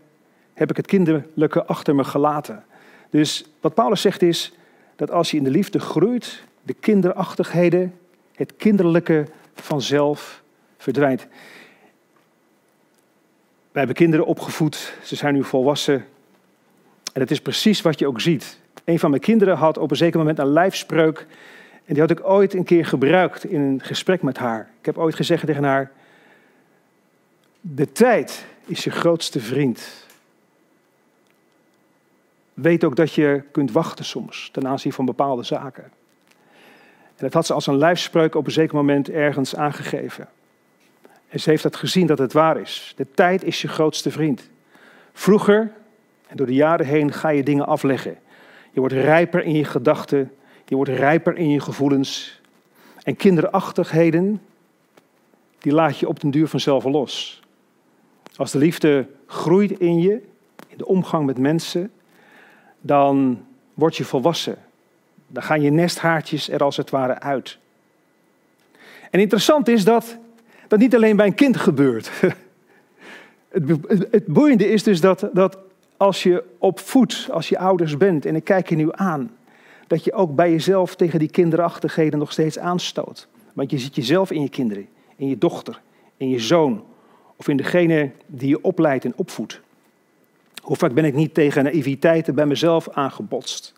heb 0.55 0.71
ik 0.71 0.77
het 0.77 0.87
kinderlijke 0.87 1.65
achter 1.65 1.95
me 1.95 2.05
gelaten. 2.05 2.65
Dus 3.11 3.45
wat 3.61 3.75
Paulus 3.75 4.01
zegt 4.01 4.23
is 4.23 4.53
dat 4.97 5.11
als 5.11 5.31
je 5.31 5.37
in 5.37 5.45
de 5.45 5.51
liefde 5.51 5.79
groeit, 5.79 6.43
de 6.63 6.75
kinderachtigheden, 6.75 7.95
het 8.35 8.57
kinderlijke 8.57 9.27
vanzelf 9.55 10.43
verdwijnt. 10.77 11.27
Wij 13.77 13.85
hebben 13.85 14.03
kinderen 14.03 14.27
opgevoed, 14.27 14.95
ze 15.03 15.17
zijn 15.17 15.35
nu 15.35 15.45
volwassen. 15.45 16.05
En 17.13 17.21
het 17.21 17.31
is 17.31 17.41
precies 17.41 17.83
wat 17.83 17.99
je 17.99 18.07
ook 18.07 18.21
ziet. 18.21 18.59
Een 18.85 18.99
van 18.99 19.11
mijn 19.11 19.23
kinderen 19.23 19.57
had 19.57 19.79
op 19.79 19.91
een 19.91 19.97
zeker 19.97 20.19
moment 20.19 20.39
een 20.39 20.53
lijfspreuk. 20.53 21.27
En 21.85 21.95
die 21.95 22.01
had 22.01 22.11
ik 22.11 22.29
ooit 22.29 22.55
een 22.55 22.65
keer 22.65 22.87
gebruikt 22.87 23.45
in 23.45 23.61
een 23.61 23.81
gesprek 23.83 24.23
met 24.23 24.39
haar. 24.39 24.71
Ik 24.81 24.87
heb 24.87 24.99
ooit 24.99 25.15
gezegd 25.15 25.47
tegen 25.47 25.65
haar: 25.65 25.93
De 27.61 27.93
tijd 27.93 28.47
is 28.65 28.85
je 28.85 28.91
grootste 28.91 29.41
vriend. 29.41 30.07
weet 32.55 32.85
ook 32.85 32.97
dat 32.97 33.13
je 33.13 33.43
kunt 33.53 33.73
wachten 33.73 34.05
soms 34.05 34.49
ten 34.53 34.67
aanzien 34.67 34.93
van 34.93 35.05
bepaalde 35.05 35.43
zaken. 35.43 35.85
En 37.17 37.25
dat 37.25 37.33
had 37.33 37.47
ze 37.47 37.55
als 37.55 37.67
een 37.67 37.79
lijfspreuk 37.79 38.35
op 38.35 38.47
een 38.47 38.53
zeker 38.53 38.77
moment 38.77 39.11
ergens 39.11 39.57
aangegeven. 39.57 40.29
En 41.29 41.41
ze 41.41 41.51
heeft 41.51 41.63
dat 41.63 41.77
gezien 41.77 42.07
dat 42.07 42.19
het 42.19 42.33
waar 42.33 42.61
is. 42.61 42.93
De 42.97 43.07
tijd 43.15 43.45
is 43.45 43.63
je 43.63 43.69
grootste 43.69 44.11
vriend. 44.11 44.49
Vroeger 45.13 45.73
en 46.27 46.37
door 46.37 46.47
de 46.47 46.55
jaren 46.55 46.87
heen 46.87 47.13
ga 47.13 47.29
je 47.29 47.43
dingen 47.43 47.67
afleggen. 47.67 48.19
Je 48.73 48.81
wordt 48.81 48.95
rijper 48.95 49.43
in 49.43 49.55
je 49.55 49.65
gedachten, 49.65 50.33
je 50.65 50.77
wordt 50.77 50.91
rijper 50.91 51.37
in 51.37 51.51
je 51.51 51.61
gevoelens. 51.61 52.41
En 53.03 53.17
kinderachtigheden, 53.17 54.43
die 55.59 55.73
laat 55.73 55.99
je 55.99 56.09
op 56.09 56.21
den 56.21 56.31
duur 56.31 56.49
vanzelf 56.49 56.85
los. 56.85 57.43
Als 58.37 58.51
de 58.53 58.59
liefde 58.59 59.07
groeit 59.27 59.71
in 59.71 60.01
je, 60.01 60.23
in 60.69 60.79
de 60.79 60.87
omgang 60.87 61.27
met 61.27 61.39
mensen, 61.39 61.93
dan 62.81 63.45
word 63.75 63.97
je 63.97 64.05
volwassen. 64.05 64.59
Dan 65.27 65.43
gaan 65.43 65.63
je 65.63 65.71
nesthaartjes 65.71 66.49
er 66.49 66.63
als 66.63 66.77
het 66.77 66.91
ware 66.91 67.21
uit. 67.21 67.59
En 69.11 69.21
interessant 69.21 69.69
is 69.69 69.85
dat 69.85 70.19
dat 70.69 70.79
niet 70.79 70.95
alleen 70.95 71.17
bij 71.17 71.27
een 71.27 71.35
kind 71.35 71.57
gebeurt. 71.57 72.11
Het, 74.11 74.27
boeiende 74.27 74.71
is 74.71 74.83
dus 74.83 75.01
dat, 75.01 75.29
dat 75.33 75.59
als 75.97 76.23
je 76.23 76.45
opvoedt, 76.59 77.29
als 77.31 77.49
je 77.49 77.59
ouders 77.59 77.97
bent, 77.97 78.27
en 78.27 78.37
ik 78.37 78.45
kijk 78.45 78.69
je 78.69 78.77
nu 78.77 78.89
aan, 78.91 79.31
dat 79.87 80.05
je 80.05 80.13
ook 80.13 80.35
bij 80.35 80.51
jezelf 80.51 80.97
tegen 80.97 81.19
die 81.19 81.31
kinderachtigheden 81.31 82.19
nog 82.19 82.33
steeds 82.33 82.59
aanstoot. 82.59 83.29
Want 83.53 83.71
je 83.71 83.79
ziet 83.79 83.95
jezelf 83.95 84.31
in 84.31 84.43
je 84.43 84.49
kinderen, 84.49 84.89
in 85.17 85.29
je 85.29 85.39
dochter, 85.39 85.81
in 86.17 86.29
je 86.29 86.39
zoon, 86.39 86.85
of 87.37 87.49
in 87.49 87.57
degene 87.57 88.11
die 88.27 88.49
je 88.49 88.63
opleidt 88.63 89.05
en 89.05 89.13
opvoedt. 89.17 89.61
Hoe 90.63 90.77
vaak 90.77 90.95
ben 90.95 91.05
ik 91.05 91.15
niet 91.15 91.35
tegen 91.35 91.65
naïviteiten 91.65 92.35
bij 92.35 92.47
mezelf 92.47 92.89
aangebotst? 92.89 93.75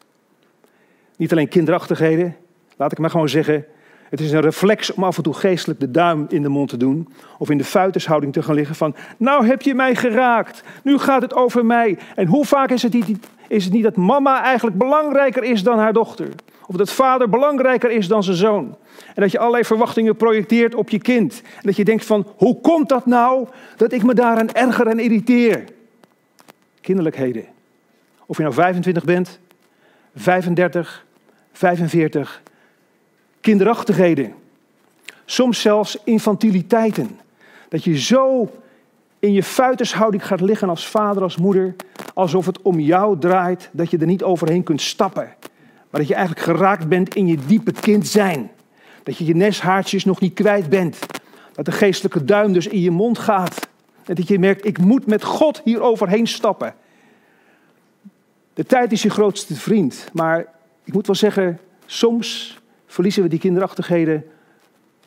Niet 1.16 1.33
alleen 1.33 1.49
kinderachtigheden, 1.49 2.37
laat 2.76 2.92
ik 2.92 2.99
maar 2.99 3.11
gewoon 3.11 3.28
zeggen, 3.28 3.64
het 4.10 4.20
is 4.20 4.32
een 4.32 4.40
reflex 4.40 4.92
om 4.92 5.04
af 5.04 5.16
en 5.16 5.22
toe 5.22 5.34
geestelijk 5.34 5.80
de 5.80 5.90
duim 5.90 6.26
in 6.28 6.42
de 6.42 6.48
mond 6.48 6.68
te 6.68 6.76
doen. 6.76 7.08
Of 7.38 7.50
in 7.50 7.58
de 7.58 7.64
fuitershouding 7.64 8.32
te 8.32 8.42
gaan 8.42 8.54
liggen 8.54 8.76
van, 8.76 8.94
nou 9.16 9.46
heb 9.46 9.62
je 9.62 9.74
mij 9.74 9.94
geraakt. 9.94 10.62
Nu 10.82 10.98
gaat 10.98 11.22
het 11.22 11.34
over 11.34 11.66
mij. 11.66 11.98
En 12.14 12.26
hoe 12.26 12.44
vaak 12.44 12.70
is 12.70 12.82
het 12.82 12.92
niet, 12.92 13.18
is 13.48 13.64
het 13.64 13.72
niet 13.72 13.82
dat 13.82 13.96
mama 13.96 14.42
eigenlijk 14.42 14.78
belangrijker 14.78 15.44
is 15.44 15.62
dan 15.62 15.78
haar 15.78 15.92
dochter? 15.92 16.28
Of 16.66 16.76
dat 16.76 16.90
vader 16.90 17.28
belangrijker 17.28 17.90
is 17.90 18.08
dan 18.08 18.22
zijn 18.22 18.36
zoon? 18.36 18.76
En 19.14 19.22
dat 19.22 19.30
je 19.30 19.38
allerlei 19.38 19.64
verwachtingen 19.64 20.16
projecteert 20.16 20.74
op 20.74 20.88
je 20.90 20.98
kind. 20.98 21.42
En 21.54 21.62
dat 21.62 21.76
je 21.76 21.84
denkt 21.84 22.04
van, 22.04 22.26
hoe 22.36 22.60
komt 22.60 22.88
dat 22.88 23.06
nou 23.06 23.48
dat 23.76 23.92
ik 23.92 24.02
me 24.02 24.14
daaraan 24.14 24.52
erger 24.52 24.86
en 24.86 24.98
irriteer? 24.98 25.64
Kinderlijkheden. 26.80 27.44
Of 28.26 28.36
je 28.36 28.42
nou 28.42 28.54
25 28.54 29.04
bent, 29.04 29.40
35, 30.14 31.06
45, 31.52 32.42
kinderachtigheden. 33.40 34.35
Soms 35.25 35.61
zelfs 35.61 35.99
infantiliteiten. 36.04 37.18
Dat 37.68 37.85
je 37.85 37.99
zo 37.99 38.50
in 39.18 39.33
je 39.33 39.42
fuitershouding 39.42 40.26
gaat 40.26 40.40
liggen 40.40 40.68
als 40.68 40.87
vader, 40.87 41.23
als 41.23 41.37
moeder, 41.37 41.75
alsof 42.14 42.47
het 42.47 42.62
om 42.62 42.80
jou 42.80 43.18
draait, 43.18 43.68
dat 43.73 43.90
je 43.90 43.99
er 43.99 44.07
niet 44.07 44.23
overheen 44.23 44.62
kunt 44.62 44.80
stappen. 44.80 45.35
Maar 45.90 46.00
dat 46.00 46.09
je 46.09 46.14
eigenlijk 46.14 46.47
geraakt 46.47 46.88
bent 46.88 47.14
in 47.14 47.26
je 47.26 47.38
diepe 47.47 47.73
kind 47.73 48.07
zijn. 48.07 48.50
Dat 49.02 49.16
je 49.16 49.25
je 49.25 49.35
neshaartjes 49.35 50.04
nog 50.04 50.21
niet 50.21 50.35
kwijt 50.35 50.68
bent. 50.68 50.99
Dat 51.52 51.64
de 51.64 51.73
geestelijke 51.73 52.25
duim 52.25 52.52
dus 52.52 52.66
in 52.66 52.80
je 52.80 52.90
mond 52.90 53.18
gaat. 53.18 53.68
En 54.04 54.14
dat 54.14 54.28
je 54.28 54.38
merkt, 54.38 54.66
ik 54.66 54.78
moet 54.78 55.07
met 55.07 55.25
God 55.25 55.61
hier 55.64 55.80
overheen 55.80 56.26
stappen. 56.26 56.75
De 58.54 58.64
tijd 58.64 58.92
is 58.92 59.02
je 59.02 59.11
grootste 59.11 59.54
vriend. 59.54 60.09
Maar 60.12 60.47
ik 60.85 60.92
moet 60.92 61.07
wel 61.07 61.16
zeggen, 61.16 61.61
soms 61.87 62.59
verliezen 62.98 63.22
we 63.22 63.28
die 63.28 63.38
kinderachtigheden 63.38 64.24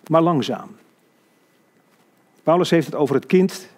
maar 0.07 0.21
langzaam. 0.21 0.75
Paulus 2.43 2.69
heeft 2.69 2.85
het 2.85 2.95
over 2.95 3.15
het 3.15 3.25
kind, 3.25 3.69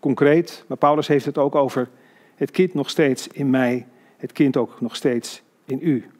concreet, 0.00 0.64
maar 0.66 0.76
Paulus 0.76 1.06
heeft 1.06 1.24
het 1.24 1.38
ook 1.38 1.54
over 1.54 1.88
het 2.34 2.50
kind 2.50 2.74
nog 2.74 2.90
steeds 2.90 3.28
in 3.28 3.50
mij, 3.50 3.86
het 4.16 4.32
kind 4.32 4.56
ook 4.56 4.80
nog 4.80 4.96
steeds 4.96 5.42
in 5.64 5.78
u. 5.82 6.10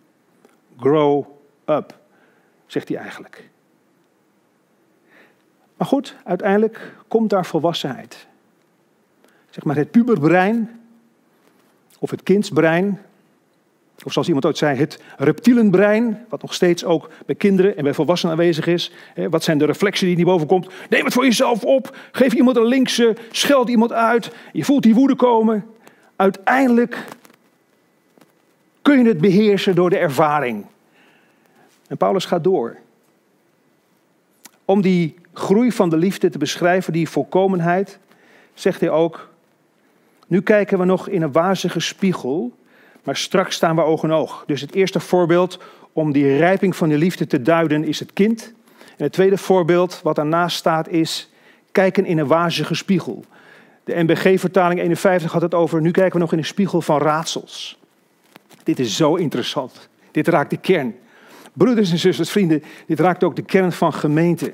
Grow 0.78 1.24
up, 1.64 1.98
zegt 2.66 2.88
hij 2.88 2.98
eigenlijk. 2.98 3.48
Maar 5.76 5.86
goed, 5.86 6.16
uiteindelijk 6.24 6.94
komt 7.08 7.30
daar 7.30 7.46
volwassenheid. 7.46 8.26
Zeg 9.50 9.64
maar 9.64 9.76
het 9.76 9.90
puberbrein 9.90 10.80
of 11.98 12.10
het 12.10 12.22
kindsbrein 12.22 13.00
of 14.04 14.12
zoals 14.12 14.26
iemand 14.26 14.46
ooit 14.46 14.58
zei, 14.58 14.78
het 14.78 15.02
reptielenbrein, 15.16 16.24
wat 16.28 16.42
nog 16.42 16.54
steeds 16.54 16.84
ook 16.84 17.10
bij 17.26 17.34
kinderen 17.34 17.76
en 17.76 17.84
bij 17.84 17.94
volwassenen 17.94 18.34
aanwezig 18.34 18.66
is. 18.66 18.92
Wat 19.30 19.44
zijn 19.44 19.58
de 19.58 19.64
reflexen 19.64 20.06
die 20.06 20.16
niet 20.16 20.24
boven 20.24 20.46
komt? 20.46 20.68
Neem 20.88 21.04
het 21.04 21.12
voor 21.12 21.24
jezelf 21.24 21.64
op, 21.64 21.96
geef 22.12 22.32
iemand 22.32 22.56
een 22.56 22.66
linkse, 22.66 23.16
scheld 23.30 23.68
iemand 23.68 23.92
uit. 23.92 24.30
Je 24.52 24.64
voelt 24.64 24.82
die 24.82 24.94
woede 24.94 25.14
komen. 25.14 25.66
Uiteindelijk 26.16 27.04
kun 28.82 28.98
je 28.98 29.08
het 29.08 29.20
beheersen 29.20 29.74
door 29.74 29.90
de 29.90 29.98
ervaring. 29.98 30.66
En 31.88 31.96
Paulus 31.96 32.24
gaat 32.24 32.44
door. 32.44 32.76
Om 34.64 34.80
die 34.80 35.14
groei 35.32 35.72
van 35.72 35.88
de 35.88 35.96
liefde 35.96 36.30
te 36.30 36.38
beschrijven, 36.38 36.92
die 36.92 37.08
volkomenheid, 37.08 37.98
zegt 38.54 38.80
hij 38.80 38.90
ook: 38.90 39.30
Nu 40.26 40.42
kijken 40.42 40.78
we 40.78 40.84
nog 40.84 41.08
in 41.08 41.22
een 41.22 41.32
wazige 41.32 41.80
spiegel 41.80 42.52
maar 43.04 43.16
straks 43.16 43.54
staan 43.54 43.76
we 43.76 43.82
oog 43.82 44.02
in 44.02 44.12
oog. 44.12 44.44
Dus 44.46 44.60
het 44.60 44.74
eerste 44.74 45.00
voorbeeld 45.00 45.58
om 45.92 46.12
die 46.12 46.36
rijping 46.36 46.76
van 46.76 46.88
de 46.88 46.98
liefde 46.98 47.26
te 47.26 47.42
duiden 47.42 47.84
is 47.84 47.98
het 47.98 48.12
kind. 48.12 48.52
En 48.78 49.04
het 49.04 49.12
tweede 49.12 49.38
voorbeeld 49.38 50.00
wat 50.02 50.16
daarnaast 50.16 50.56
staat 50.56 50.88
is 50.88 51.30
kijken 51.72 52.04
in 52.04 52.18
een 52.18 52.26
wazige 52.26 52.74
spiegel. 52.74 53.24
De 53.84 54.02
NBG-vertaling 54.02 54.80
51 54.80 55.32
had 55.32 55.42
het 55.42 55.54
over, 55.54 55.80
nu 55.80 55.90
kijken 55.90 56.12
we 56.12 56.18
nog 56.18 56.32
in 56.32 56.38
een 56.38 56.44
spiegel 56.44 56.80
van 56.80 56.98
raadsels. 56.98 57.78
Dit 58.62 58.78
is 58.78 58.96
zo 58.96 59.14
interessant. 59.14 59.88
Dit 60.10 60.28
raakt 60.28 60.50
de 60.50 60.56
kern. 60.56 60.94
Broeders 61.52 61.90
en 61.90 61.98
zusters, 61.98 62.30
vrienden, 62.30 62.62
dit 62.86 63.00
raakt 63.00 63.24
ook 63.24 63.36
de 63.36 63.42
kern 63.42 63.72
van 63.72 63.92
gemeente. 63.92 64.52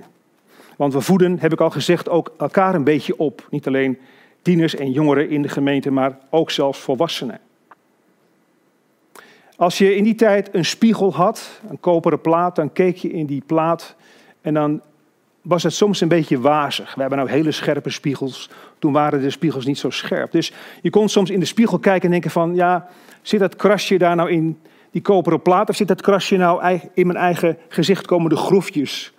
Want 0.76 0.92
we 0.92 1.00
voeden, 1.00 1.38
heb 1.40 1.52
ik 1.52 1.60
al 1.60 1.70
gezegd, 1.70 2.08
ook 2.08 2.34
elkaar 2.38 2.74
een 2.74 2.84
beetje 2.84 3.18
op. 3.18 3.46
Niet 3.50 3.66
alleen 3.66 3.98
tieners 4.42 4.74
en 4.74 4.92
jongeren 4.92 5.30
in 5.30 5.42
de 5.42 5.48
gemeente, 5.48 5.90
maar 5.90 6.18
ook 6.30 6.50
zelfs 6.50 6.78
volwassenen. 6.78 7.40
Als 9.56 9.78
je 9.78 9.96
in 9.96 10.04
die 10.04 10.14
tijd 10.14 10.48
een 10.52 10.64
spiegel 10.64 11.14
had, 11.14 11.60
een 11.70 11.80
koperen 11.80 12.20
plaat, 12.20 12.56
dan 12.56 12.72
keek 12.72 12.96
je 12.96 13.10
in 13.10 13.26
die 13.26 13.42
plaat 13.46 13.94
en 14.40 14.54
dan 14.54 14.80
was 15.42 15.62
het 15.62 15.72
soms 15.72 16.00
een 16.00 16.08
beetje 16.08 16.40
wazig. 16.40 16.94
We 16.94 17.00
hebben 17.00 17.18
nou 17.18 17.30
hele 17.30 17.52
scherpe 17.52 17.90
spiegels. 17.90 18.50
Toen 18.78 18.92
waren 18.92 19.20
de 19.20 19.30
spiegels 19.30 19.66
niet 19.66 19.78
zo 19.78 19.90
scherp. 19.90 20.32
Dus 20.32 20.52
je 20.82 20.90
kon 20.90 21.08
soms 21.08 21.30
in 21.30 21.40
de 21.40 21.46
spiegel 21.46 21.78
kijken 21.78 22.04
en 22.04 22.10
denken 22.10 22.30
van, 22.30 22.54
ja, 22.54 22.88
zit 23.22 23.40
dat 23.40 23.56
krasje 23.56 23.98
daar 23.98 24.16
nou 24.16 24.30
in 24.30 24.58
die 24.90 25.02
koperen 25.02 25.42
plaat 25.42 25.68
of 25.68 25.76
zit 25.76 25.88
dat 25.88 26.02
krasje 26.02 26.36
nou 26.36 26.80
in 26.94 27.06
mijn 27.06 27.18
eigen 27.18 27.58
gezicht 27.68 28.06
komende 28.06 28.36
groefjes? 28.36 29.12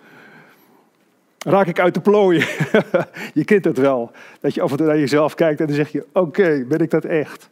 Raak 1.38 1.66
ik 1.66 1.80
uit 1.80 1.94
de 1.94 2.00
plooien? 2.00 2.46
je 3.34 3.44
kent 3.44 3.64
het 3.64 3.78
wel. 3.78 4.10
Dat 4.40 4.54
je 4.54 4.62
af 4.62 4.70
en 4.70 4.76
toe 4.76 4.86
naar 4.86 4.98
jezelf 4.98 5.34
kijkt 5.34 5.60
en 5.60 5.66
dan 5.66 5.76
zeg 5.76 5.92
je, 5.92 6.06
oké, 6.12 6.64
ben 6.68 6.78
ik 6.78 6.90
dat 6.90 7.04
echt? 7.04 7.50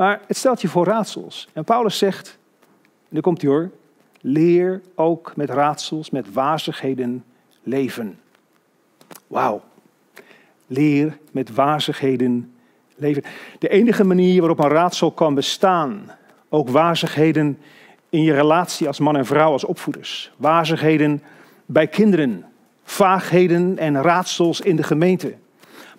Maar 0.00 0.20
het 0.26 0.36
stelt 0.36 0.60
je 0.60 0.68
voor 0.68 0.84
raadsels. 0.84 1.48
En 1.52 1.64
Paulus 1.64 1.98
zegt, 1.98 2.38
en 2.82 3.08
daar 3.08 3.22
komt 3.22 3.42
hij 3.42 3.50
hoor, 3.50 3.70
leer 4.20 4.82
ook 4.94 5.32
met 5.36 5.50
raadsels, 5.50 6.10
met 6.10 6.32
wazigheden 6.32 7.24
leven. 7.62 8.18
Wauw. 9.26 9.62
Leer 10.66 11.18
met 11.30 11.54
wazigheden 11.54 12.52
leven. 12.96 13.22
De 13.58 13.68
enige 13.68 14.04
manier 14.04 14.38
waarop 14.38 14.58
een 14.58 14.68
raadsel 14.68 15.12
kan 15.12 15.34
bestaan, 15.34 16.10
ook 16.48 16.68
wazigheden 16.68 17.58
in 18.08 18.22
je 18.22 18.34
relatie 18.34 18.86
als 18.86 18.98
man 18.98 19.16
en 19.16 19.26
vrouw, 19.26 19.52
als 19.52 19.64
opvoeders. 19.64 20.32
Wazigheden 20.36 21.22
bij 21.66 21.86
kinderen, 21.86 22.44
vaagheden 22.84 23.78
en 23.78 24.02
raadsels 24.02 24.60
in 24.60 24.76
de 24.76 24.82
gemeente. 24.82 25.34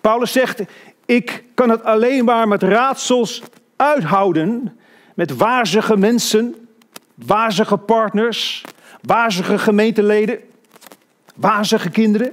Paulus 0.00 0.32
zegt, 0.32 0.62
ik 1.06 1.44
kan 1.54 1.68
het 1.68 1.84
alleen 1.84 2.24
maar 2.24 2.48
met 2.48 2.62
raadsels 2.62 3.42
uithouden 3.82 4.78
met 5.14 5.36
wazige 5.36 5.96
mensen, 5.96 6.68
wazige 7.14 7.76
partners, 7.76 8.64
wazige 9.02 9.58
gemeenteleden, 9.58 10.38
wazige 11.34 11.90
kinderen. 11.90 12.32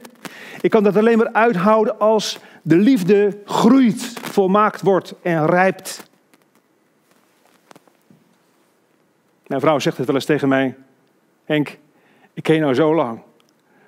Ik 0.62 0.70
kan 0.70 0.84
dat 0.84 0.98
alleen 0.98 1.18
maar 1.18 1.32
uithouden 1.32 2.00
als 2.00 2.40
de 2.62 2.76
liefde 2.76 3.38
groeit, 3.46 4.14
volmaakt 4.22 4.82
wordt 4.82 5.14
en 5.22 5.46
rijpt. 5.46 6.08
Mijn 9.48 9.62
vrouw 9.62 9.80
zegt 9.80 9.98
het 9.98 10.06
wel 10.06 10.16
eens 10.16 10.26
tegen 10.26 10.48
mij: 10.48 10.76
Henk, 11.46 11.78
ik 12.34 12.44
ken 12.44 12.56
je 12.56 12.62
nou 12.62 12.74
zo 12.74 12.96
lang, 12.96 13.20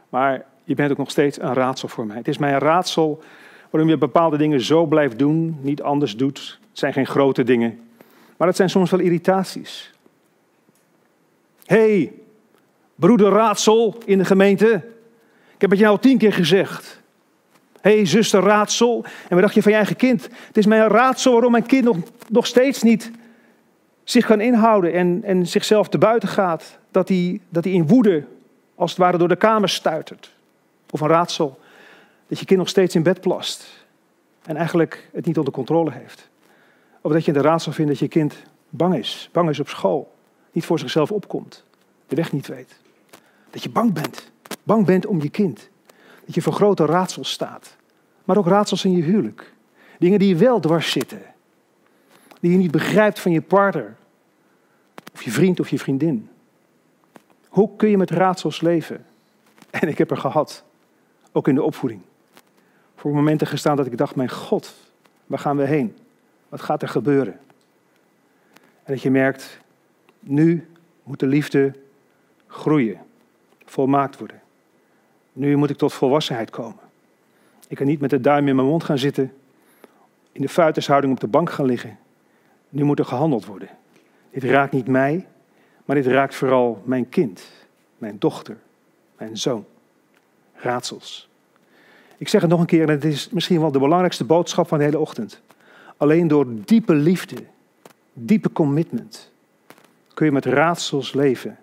maar 0.10 0.46
je 0.64 0.76
bent 0.76 0.92
ook 0.92 0.98
nog 0.98 1.10
steeds 1.10 1.42
een 1.42 1.54
raadsel 1.54 1.88
voor 1.88 2.06
mij. 2.06 2.18
Het 2.18 2.28
is 2.28 2.38
mij 2.38 2.54
een 2.54 2.60
raadsel 2.60 3.24
waarom 3.70 3.90
je 3.90 3.98
bepaalde 3.98 4.38
dingen 4.38 4.62
zo 4.62 4.86
blijft 4.86 5.20
doen, 5.20 5.58
niet 5.62 5.82
anders 5.82 6.18
doet. 6.18 6.61
Het 6.72 6.80
zijn 6.80 6.94
geen 6.94 7.08
grote 7.08 7.44
dingen. 7.44 7.80
Maar 8.38 8.48
het 8.48 8.58
zijn 8.58 8.70
soms 8.70 8.92
wel 8.92 9.00
irritaties. 9.00 9.92
hey, 11.66 12.14
broeder 12.96 13.30
Raadsel 13.30 13.98
in 14.06 14.18
de 14.18 14.26
gemeente. 14.26 14.84
Ik 15.54 15.62
heb 15.62 15.70
het 15.70 15.80
je 15.80 15.86
nou 15.86 15.98
al 15.98 16.04
tien 16.04 16.18
keer 16.18 16.34
gezegd. 16.34 17.02
hey, 17.82 18.06
zuster 18.06 18.42
Raadsel. 18.42 19.04
En 19.04 19.30
wat 19.30 19.42
dacht 19.42 19.54
je 19.54 19.62
van 19.62 19.72
je 19.72 19.78
eigen 19.78 19.96
kind? 19.96 20.30
Het 20.48 20.58
is 20.58 20.66
mijn 20.66 20.88
raadsel 20.88 21.32
waarom 21.32 21.52
mijn 21.52 21.66
kind 21.66 21.84
nog, 21.84 21.98
nog 22.30 22.46
steeds 22.46 22.82
niet 22.84 23.12
zich 24.04 24.26
kan 24.26 24.42
inhouden 24.42 24.94
en, 24.94 25.22
en 25.24 25.48
zichzelf 25.48 25.90
te 25.90 25.98
buiten 25.98 26.30
gaat. 26.30 26.78
Dat 26.92 27.08
hij, 27.08 27.42
dat 27.50 27.64
hij 27.64 27.74
in 27.74 27.88
woede, 27.88 28.24
als 28.76 28.90
het 28.90 29.00
ware, 29.00 29.18
door 29.18 29.28
de 29.28 29.36
kamer 29.36 29.70
stuitert. 29.70 30.34
Of 30.90 31.02
een 31.02 31.08
raadsel. 31.08 31.60
Dat 32.28 32.40
je 32.40 32.46
kind 32.46 32.60
nog 32.60 32.70
steeds 32.70 32.96
in 32.96 33.04
bed 33.04 33.22
plast. 33.22 33.86
En 34.46 34.56
eigenlijk 34.56 35.10
het 35.14 35.26
niet 35.26 35.38
onder 35.38 35.54
controle 35.54 35.92
heeft. 35.92 36.31
Of 37.02 37.12
dat 37.12 37.26
je 37.26 37.32
in 37.32 37.42
de 37.42 37.48
raadsel 37.48 37.72
vindt 37.72 37.92
dat 37.92 38.00
je 38.00 38.08
kind 38.08 38.36
bang 38.70 38.96
is. 38.96 39.30
Bang 39.32 39.50
is 39.50 39.60
op 39.60 39.70
school. 39.70 40.14
Niet 40.52 40.66
voor 40.66 40.80
zichzelf 40.80 41.12
opkomt. 41.12 41.64
De 42.08 42.16
weg 42.16 42.32
niet 42.32 42.48
weet. 42.48 42.80
Dat 43.50 43.64
je 43.64 43.70
bang 43.70 43.94
bent. 43.94 44.32
Bang 44.64 44.86
bent 44.86 45.06
om 45.06 45.22
je 45.22 45.30
kind. 45.30 45.70
Dat 46.26 46.36
je 46.36 46.42
voor 46.42 46.54
grote 46.54 46.86
raadsels 46.86 47.32
staat. 47.32 47.76
Maar 48.24 48.38
ook 48.38 48.48
raadsels 48.48 48.86
in 48.86 48.92
je 48.92 49.04
huwelijk. 49.04 49.54
Dingen 50.00 50.20
die 50.20 50.28
je 50.28 50.36
wel 50.36 50.60
dwars 50.60 50.92
zitten. 50.92 51.22
Die 52.40 52.52
je 52.52 52.58
niet 52.58 52.72
begrijpt 52.72 53.20
van 53.20 53.32
je 53.32 53.42
partner. 53.42 53.96
Of 55.14 55.24
je 55.24 55.32
vriend 55.32 55.60
of 55.60 55.70
je 55.70 55.80
vriendin. 55.80 56.30
Hoe 57.48 57.76
kun 57.76 57.90
je 57.90 57.98
met 57.98 58.12
raadsels 58.12 58.62
leven? 58.62 59.06
En 59.70 59.88
ik 59.88 59.98
heb 59.98 60.12
er 60.12 60.18
gehad. 60.18 60.64
Ook 61.32 61.48
in 61.48 61.56
de 61.56 61.64
opvoeding. 61.64 62.02
Voor 62.96 63.14
momenten 63.14 63.48
gestaan 63.48 63.76
dat 63.76 63.86
ik 63.86 63.98
dacht, 63.98 64.16
mijn 64.16 64.30
God, 64.30 64.74
waar 65.26 65.40
gaan 65.40 65.58
we 65.58 65.66
heen? 65.66 65.98
Wat 66.52 66.62
gaat 66.62 66.82
er 66.82 66.88
gebeuren? 66.88 67.40
En 68.84 68.94
dat 68.94 69.02
je 69.02 69.12
merkt, 69.12 69.60
nu 70.20 70.68
moet 71.04 71.20
de 71.20 71.28
liefde 71.28 71.74
groeien, 72.48 73.00
volmaakt 73.66 74.18
worden. 74.18 74.42
Nu 75.34 75.56
moet 75.56 75.70
ik 75.70 75.78
tot 75.78 75.94
volwassenheid 75.94 76.50
komen. 76.50 76.84
Ik 77.68 77.78
kan 77.78 77.86
niet 77.86 78.00
met 78.00 78.10
de 78.10 78.22
duim 78.22 78.48
in 78.48 78.56
mijn 78.56 78.68
mond 78.68 78.84
gaan 78.84 78.98
zitten, 78.98 79.34
in 80.32 80.42
de 80.42 80.50
fuitershouding 80.50 81.14
op 81.14 81.20
de 81.20 81.28
bank 81.28 81.50
gaan 81.50 81.66
liggen. 81.66 81.98
Nu 82.70 82.84
moet 82.84 83.00
er 83.00 83.06
gehandeld 83.06 83.46
worden. 83.46 83.70
Dit 84.32 84.44
raakt 84.44 84.72
niet 84.72 84.88
mij, 84.88 85.28
maar 85.86 85.96
dit 85.96 86.06
raakt 86.06 86.36
vooral 86.36 86.82
mijn 86.86 87.10
kind, 87.10 87.50
mijn 87.98 88.20
dochter, 88.20 88.58
mijn 89.18 89.38
zoon. 89.38 89.66
Raadsels. 90.54 91.30
Ik 92.18 92.28
zeg 92.28 92.42
het 92.42 92.50
nog 92.50 92.60
een 92.60 92.66
keer, 92.66 92.82
en 92.82 92.90
het 92.90 93.06
is 93.06 93.30
misschien 93.30 93.60
wel 93.60 93.72
de 93.72 93.80
belangrijkste 93.80 94.24
boodschap 94.24 94.68
van 94.68 94.78
de 94.78 94.84
hele 94.84 95.00
ochtend. 95.00 95.42
Alleen 96.02 96.28
door 96.28 96.46
diepe 96.50 96.94
liefde, 96.94 97.36
diepe 98.14 98.52
commitment, 98.52 99.32
kun 100.14 100.26
je 100.26 100.32
met 100.32 100.46
raadsels 100.46 101.14
leven. 101.14 101.58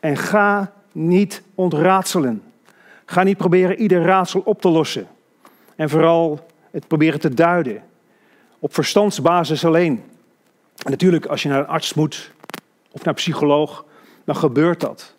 En 0.00 0.16
ga 0.16 0.72
niet 0.92 1.42
ontraadselen. 1.54 2.42
Ga 3.04 3.22
niet 3.22 3.36
proberen 3.36 3.80
ieder 3.80 4.02
raadsel 4.02 4.40
op 4.44 4.60
te 4.60 4.68
lossen. 4.68 5.06
En 5.76 5.88
vooral 5.88 6.46
het 6.70 6.86
proberen 6.86 7.20
te 7.20 7.34
duiden. 7.34 7.82
Op 8.58 8.74
verstandsbasis 8.74 9.64
alleen. 9.64 10.02
En 10.84 10.90
natuurlijk, 10.90 11.26
als 11.26 11.42
je 11.42 11.48
naar 11.48 11.58
een 11.58 11.66
arts 11.66 11.94
moet 11.94 12.32
of 12.90 12.98
naar 12.98 13.08
een 13.08 13.14
psycholoog, 13.14 13.84
dan 14.24 14.36
gebeurt 14.36 14.80
dat. 14.80 15.14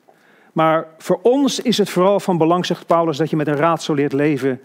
Maar 0.53 0.87
voor 0.97 1.19
ons 1.21 1.59
is 1.59 1.77
het 1.77 1.89
vooral 1.89 2.19
van 2.19 2.37
belang, 2.37 2.65
zegt 2.65 2.85
Paulus, 2.85 3.17
dat 3.17 3.29
je 3.29 3.35
met 3.35 3.47
een 3.47 3.55
raadsel 3.55 3.93
leert 3.93 4.13
leven, 4.13 4.61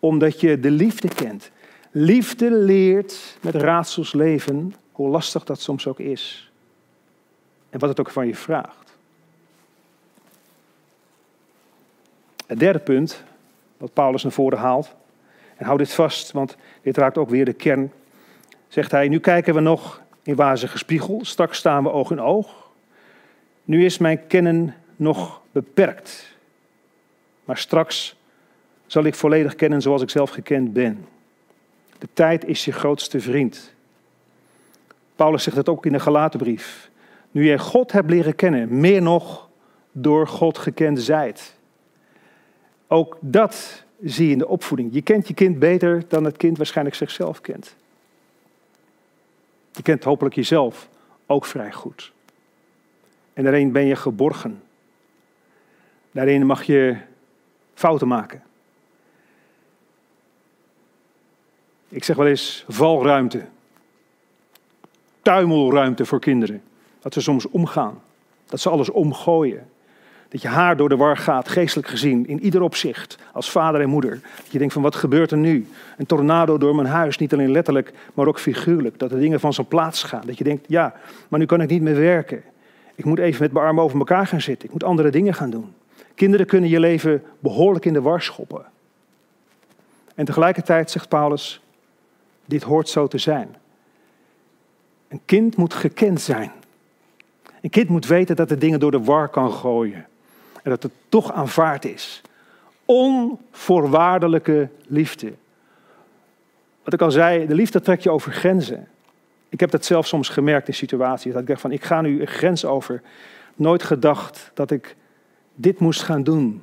omdat 0.00 0.40
je 0.40 0.60
de 0.60 0.70
liefde 0.70 1.08
kent. 1.08 1.50
Liefde 1.98 2.50
leert 2.50 3.38
met 3.40 3.54
raadsels 3.54 4.12
leven, 4.12 4.74
hoe 4.92 5.08
lastig 5.08 5.44
dat 5.44 5.60
soms 5.60 5.86
ook 5.86 6.00
is. 6.00 6.50
En 7.70 7.78
wat 7.78 7.88
het 7.88 8.00
ook 8.00 8.10
van 8.10 8.26
je 8.26 8.34
vraagt. 8.34 8.96
Het 12.46 12.58
derde 12.58 12.78
punt, 12.78 13.22
wat 13.76 13.92
Paulus 13.92 14.22
naar 14.22 14.32
voren 14.32 14.58
haalt, 14.58 14.94
en 15.56 15.64
hou 15.64 15.78
dit 15.78 15.92
vast, 15.92 16.32
want 16.32 16.56
dit 16.82 16.96
raakt 16.96 17.18
ook 17.18 17.30
weer 17.30 17.44
de 17.44 17.52
kern, 17.52 17.92
zegt 18.68 18.90
hij, 18.90 19.08
nu 19.08 19.18
kijken 19.18 19.54
we 19.54 19.60
nog 19.60 20.02
in 20.22 20.34
wazige 20.34 20.78
spiegel, 20.78 21.20
straks 21.24 21.58
staan 21.58 21.82
we 21.82 21.90
oog 21.90 22.10
in 22.10 22.20
oog. 22.20 22.70
Nu 23.64 23.84
is 23.84 23.98
mijn 23.98 24.26
kennen 24.26 24.74
nog 24.96 25.42
beperkt, 25.52 26.36
maar 27.44 27.58
straks 27.58 28.16
zal 28.86 29.04
ik 29.04 29.14
volledig 29.14 29.54
kennen 29.54 29.82
zoals 29.82 30.02
ik 30.02 30.10
zelf 30.10 30.30
gekend 30.30 30.72
ben. 30.72 31.14
De 31.98 32.08
tijd 32.12 32.44
is 32.44 32.64
je 32.64 32.72
grootste 32.72 33.20
vriend. 33.20 33.74
Paulus 35.16 35.42
zegt 35.42 35.56
het 35.56 35.68
ook 35.68 35.86
in 35.86 35.92
de 35.92 36.00
Galatenbrief. 36.00 36.90
Nu 37.30 37.44
jij 37.44 37.58
God 37.58 37.92
hebt 37.92 38.10
leren 38.10 38.34
kennen, 38.34 38.80
meer 38.80 39.02
nog 39.02 39.48
door 39.92 40.28
God 40.28 40.58
gekend 40.58 41.00
zijt. 41.00 41.54
Ook 42.86 43.16
dat 43.20 43.84
zie 44.02 44.26
je 44.26 44.32
in 44.32 44.38
de 44.38 44.48
opvoeding. 44.48 44.94
Je 44.94 45.02
kent 45.02 45.28
je 45.28 45.34
kind 45.34 45.58
beter 45.58 46.04
dan 46.08 46.24
het 46.24 46.36
kind 46.36 46.56
waarschijnlijk 46.56 46.96
zichzelf 46.96 47.40
kent. 47.40 47.76
Je 49.72 49.82
kent 49.82 50.04
hopelijk 50.04 50.34
jezelf 50.34 50.88
ook 51.26 51.44
vrij 51.44 51.72
goed. 51.72 52.12
En 53.32 53.42
daarin 53.42 53.72
ben 53.72 53.84
je 53.84 53.96
geborgen. 53.96 54.62
Daarin 56.12 56.46
mag 56.46 56.62
je 56.62 56.96
fouten 57.74 58.08
maken. 58.08 58.42
Ik 61.88 62.04
zeg 62.04 62.16
wel 62.16 62.26
eens 62.26 62.64
valruimte. 62.68 63.44
Tuimelruimte 65.22 66.04
voor 66.04 66.20
kinderen. 66.20 66.62
Dat 67.00 67.12
ze 67.12 67.20
soms 67.20 67.46
omgaan. 67.46 68.00
Dat 68.46 68.60
ze 68.60 68.70
alles 68.70 68.90
omgooien. 68.90 69.68
Dat 70.28 70.42
je 70.42 70.48
haar 70.48 70.76
door 70.76 70.88
de 70.88 70.96
war 70.96 71.16
gaat, 71.16 71.48
geestelijk 71.48 71.88
gezien, 71.88 72.26
in 72.26 72.44
ieder 72.44 72.62
opzicht, 72.62 73.18
als 73.32 73.50
vader 73.50 73.80
en 73.80 73.88
moeder. 73.88 74.20
Dat 74.36 74.50
je 74.50 74.58
denkt 74.58 74.72
van 74.72 74.82
wat 74.82 74.94
gebeurt 74.94 75.30
er 75.30 75.36
nu? 75.36 75.66
Een 75.96 76.06
tornado 76.06 76.58
door 76.58 76.74
mijn 76.74 76.88
huis, 76.88 77.18
niet 77.18 77.32
alleen 77.32 77.50
letterlijk, 77.50 77.92
maar 78.14 78.26
ook 78.26 78.40
figuurlijk. 78.40 78.98
Dat 78.98 79.10
de 79.10 79.18
dingen 79.18 79.40
van 79.40 79.52
zijn 79.52 79.66
plaats 79.66 80.02
gaan. 80.02 80.22
Dat 80.26 80.38
je 80.38 80.44
denkt, 80.44 80.64
ja, 80.68 80.94
maar 81.28 81.38
nu 81.38 81.46
kan 81.46 81.60
ik 81.60 81.70
niet 81.70 81.82
meer 81.82 81.94
werken. 81.94 82.42
Ik 82.94 83.04
moet 83.04 83.18
even 83.18 83.42
met 83.42 83.52
mijn 83.52 83.64
armen 83.64 83.84
over 83.84 83.98
elkaar 83.98 84.26
gaan 84.26 84.40
zitten. 84.40 84.66
Ik 84.66 84.72
moet 84.72 84.84
andere 84.84 85.10
dingen 85.10 85.34
gaan 85.34 85.50
doen. 85.50 85.74
Kinderen 86.14 86.46
kunnen 86.46 86.70
je 86.70 86.80
leven 86.80 87.22
behoorlijk 87.38 87.84
in 87.84 87.92
de 87.92 88.00
war 88.00 88.22
schoppen. 88.22 88.64
En 90.14 90.24
tegelijkertijd 90.24 90.90
zegt 90.90 91.08
Paulus, 91.08 91.60
dit 92.46 92.62
hoort 92.62 92.88
zo 92.88 93.06
te 93.06 93.18
zijn. 93.18 93.56
Een 95.08 95.20
kind 95.24 95.56
moet 95.56 95.74
gekend 95.74 96.20
zijn. 96.20 96.52
Een 97.60 97.70
kind 97.70 97.88
moet 97.88 98.06
weten 98.06 98.36
dat 98.36 98.50
het 98.50 98.60
dingen 98.60 98.80
door 98.80 98.90
de 98.90 99.02
war 99.02 99.28
kan 99.28 99.52
gooien. 99.52 100.06
En 100.62 100.70
dat 100.70 100.82
het 100.82 100.92
toch 101.08 101.32
aanvaard 101.32 101.84
is. 101.84 102.22
Onvoorwaardelijke 102.84 104.68
liefde. 104.86 105.32
Wat 106.84 106.92
ik 106.92 107.00
al 107.00 107.10
zei, 107.10 107.46
de 107.46 107.54
liefde 107.54 107.80
trekt 107.80 108.02
je 108.02 108.10
over 108.10 108.32
grenzen. 108.32 108.88
Ik 109.48 109.60
heb 109.60 109.70
dat 109.70 109.84
zelf 109.84 110.06
soms 110.06 110.28
gemerkt 110.28 110.68
in 110.68 110.74
situaties. 110.74 111.32
Dat 111.32 111.40
ik 111.42 111.48
dacht 111.48 111.60
van, 111.60 111.72
ik 111.72 111.84
ga 111.84 112.00
nu 112.00 112.20
een 112.20 112.26
grens 112.26 112.64
over. 112.64 113.02
Nooit 113.54 113.82
gedacht 113.82 114.50
dat 114.54 114.70
ik 114.70 114.96
dit 115.54 115.78
moest 115.78 116.02
gaan 116.02 116.22
doen. 116.22 116.62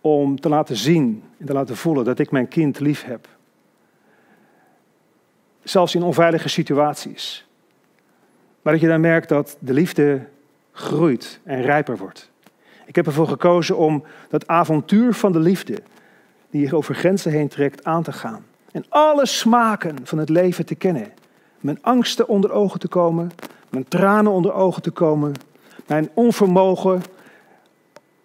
Om 0.00 0.40
te 0.40 0.48
laten 0.48 0.76
zien 0.76 1.22
en 1.38 1.46
te 1.46 1.52
laten 1.52 1.76
voelen 1.76 2.04
dat 2.04 2.18
ik 2.18 2.30
mijn 2.30 2.48
kind 2.48 2.80
lief 2.80 3.04
heb. 3.04 3.28
Zelfs 5.68 5.94
in 5.94 6.02
onveilige 6.02 6.48
situaties. 6.48 7.46
Maar 8.62 8.72
dat 8.72 8.82
je 8.82 8.88
dan 8.88 9.00
merkt 9.00 9.28
dat 9.28 9.56
de 9.58 9.72
liefde 9.72 10.26
groeit 10.72 11.40
en 11.44 11.62
rijper 11.62 11.96
wordt. 11.96 12.30
Ik 12.84 12.96
heb 12.96 13.06
ervoor 13.06 13.28
gekozen 13.28 13.76
om 13.76 14.04
dat 14.28 14.46
avontuur 14.46 15.14
van 15.14 15.32
de 15.32 15.38
liefde, 15.38 15.82
die 16.50 16.76
over 16.76 16.94
grenzen 16.94 17.32
heen 17.32 17.48
trekt, 17.48 17.84
aan 17.84 18.02
te 18.02 18.12
gaan. 18.12 18.44
En 18.72 18.84
alle 18.88 19.26
smaken 19.26 19.96
van 20.02 20.18
het 20.18 20.28
leven 20.28 20.66
te 20.66 20.74
kennen. 20.74 21.12
Mijn 21.60 21.78
angsten 21.82 22.28
onder 22.28 22.52
ogen 22.52 22.80
te 22.80 22.88
komen, 22.88 23.30
mijn 23.68 23.88
tranen 23.88 24.32
onder 24.32 24.52
ogen 24.52 24.82
te 24.82 24.90
komen, 24.90 25.32
mijn 25.86 26.08
onvermogen 26.14 27.02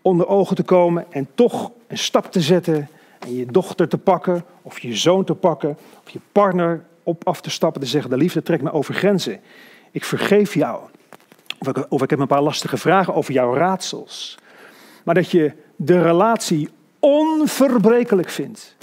onder 0.01 0.27
ogen 0.27 0.55
te 0.55 0.63
komen 0.63 1.05
en 1.09 1.27
toch 1.35 1.71
een 1.87 1.97
stap 1.97 2.31
te 2.31 2.41
zetten 2.41 2.89
en 3.19 3.35
je 3.35 3.45
dochter 3.45 3.87
te 3.87 3.97
pakken 3.97 4.43
of 4.61 4.79
je 4.79 4.95
zoon 4.95 5.23
te 5.23 5.35
pakken 5.35 5.77
of 6.03 6.09
je 6.09 6.19
partner 6.31 6.83
op 7.03 7.27
af 7.27 7.41
te 7.41 7.49
stappen 7.49 7.81
te 7.81 7.87
zeggen, 7.87 8.09
de 8.09 8.17
liefde 8.17 8.43
trekt 8.43 8.63
me 8.63 8.71
over 8.71 8.93
grenzen. 8.93 9.39
Ik 9.91 10.05
vergeef 10.05 10.53
jou. 10.53 10.81
Of 11.59 11.67
ik, 11.67 11.85
of 11.89 12.01
ik 12.01 12.09
heb 12.09 12.19
een 12.19 12.27
paar 12.27 12.41
lastige 12.41 12.77
vragen 12.77 13.13
over 13.13 13.33
jouw 13.33 13.53
raadsels. 13.53 14.37
Maar 15.03 15.15
dat 15.15 15.31
je 15.31 15.51
de 15.75 16.01
relatie 16.01 16.69
onverbrekelijk 16.99 18.29
vindt. 18.29 18.75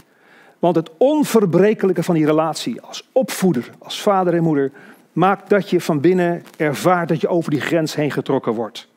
Want 0.59 0.77
het 0.77 0.91
onverbrekelijke 0.97 2.03
van 2.03 2.15
die 2.15 2.27
relatie 2.27 2.81
als 2.81 3.09
opvoeder, 3.13 3.71
als 3.79 4.03
vader 4.03 4.35
en 4.35 4.43
moeder, 4.43 4.73
maakt 5.13 5.51
dat 5.51 5.71
je 5.71 5.81
van 5.81 6.01
binnen 6.01 6.45
ervaart 6.57 7.09
dat 7.09 7.21
je 7.21 7.29
over 7.29 7.51
die 7.51 7.61
grens 7.61 7.95
heen 7.95 8.11
getrokken 8.11 8.53
wordt. 8.53 8.89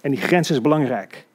En 0.00 0.10
die 0.10 0.20
grens 0.20 0.50
is 0.50 0.60
belangrijk. 0.60 1.26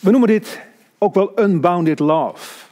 We 0.00 0.10
noemen 0.10 0.28
dit 0.28 0.60
ook 0.98 1.14
wel 1.14 1.40
unbounded 1.40 1.98
love. 1.98 2.64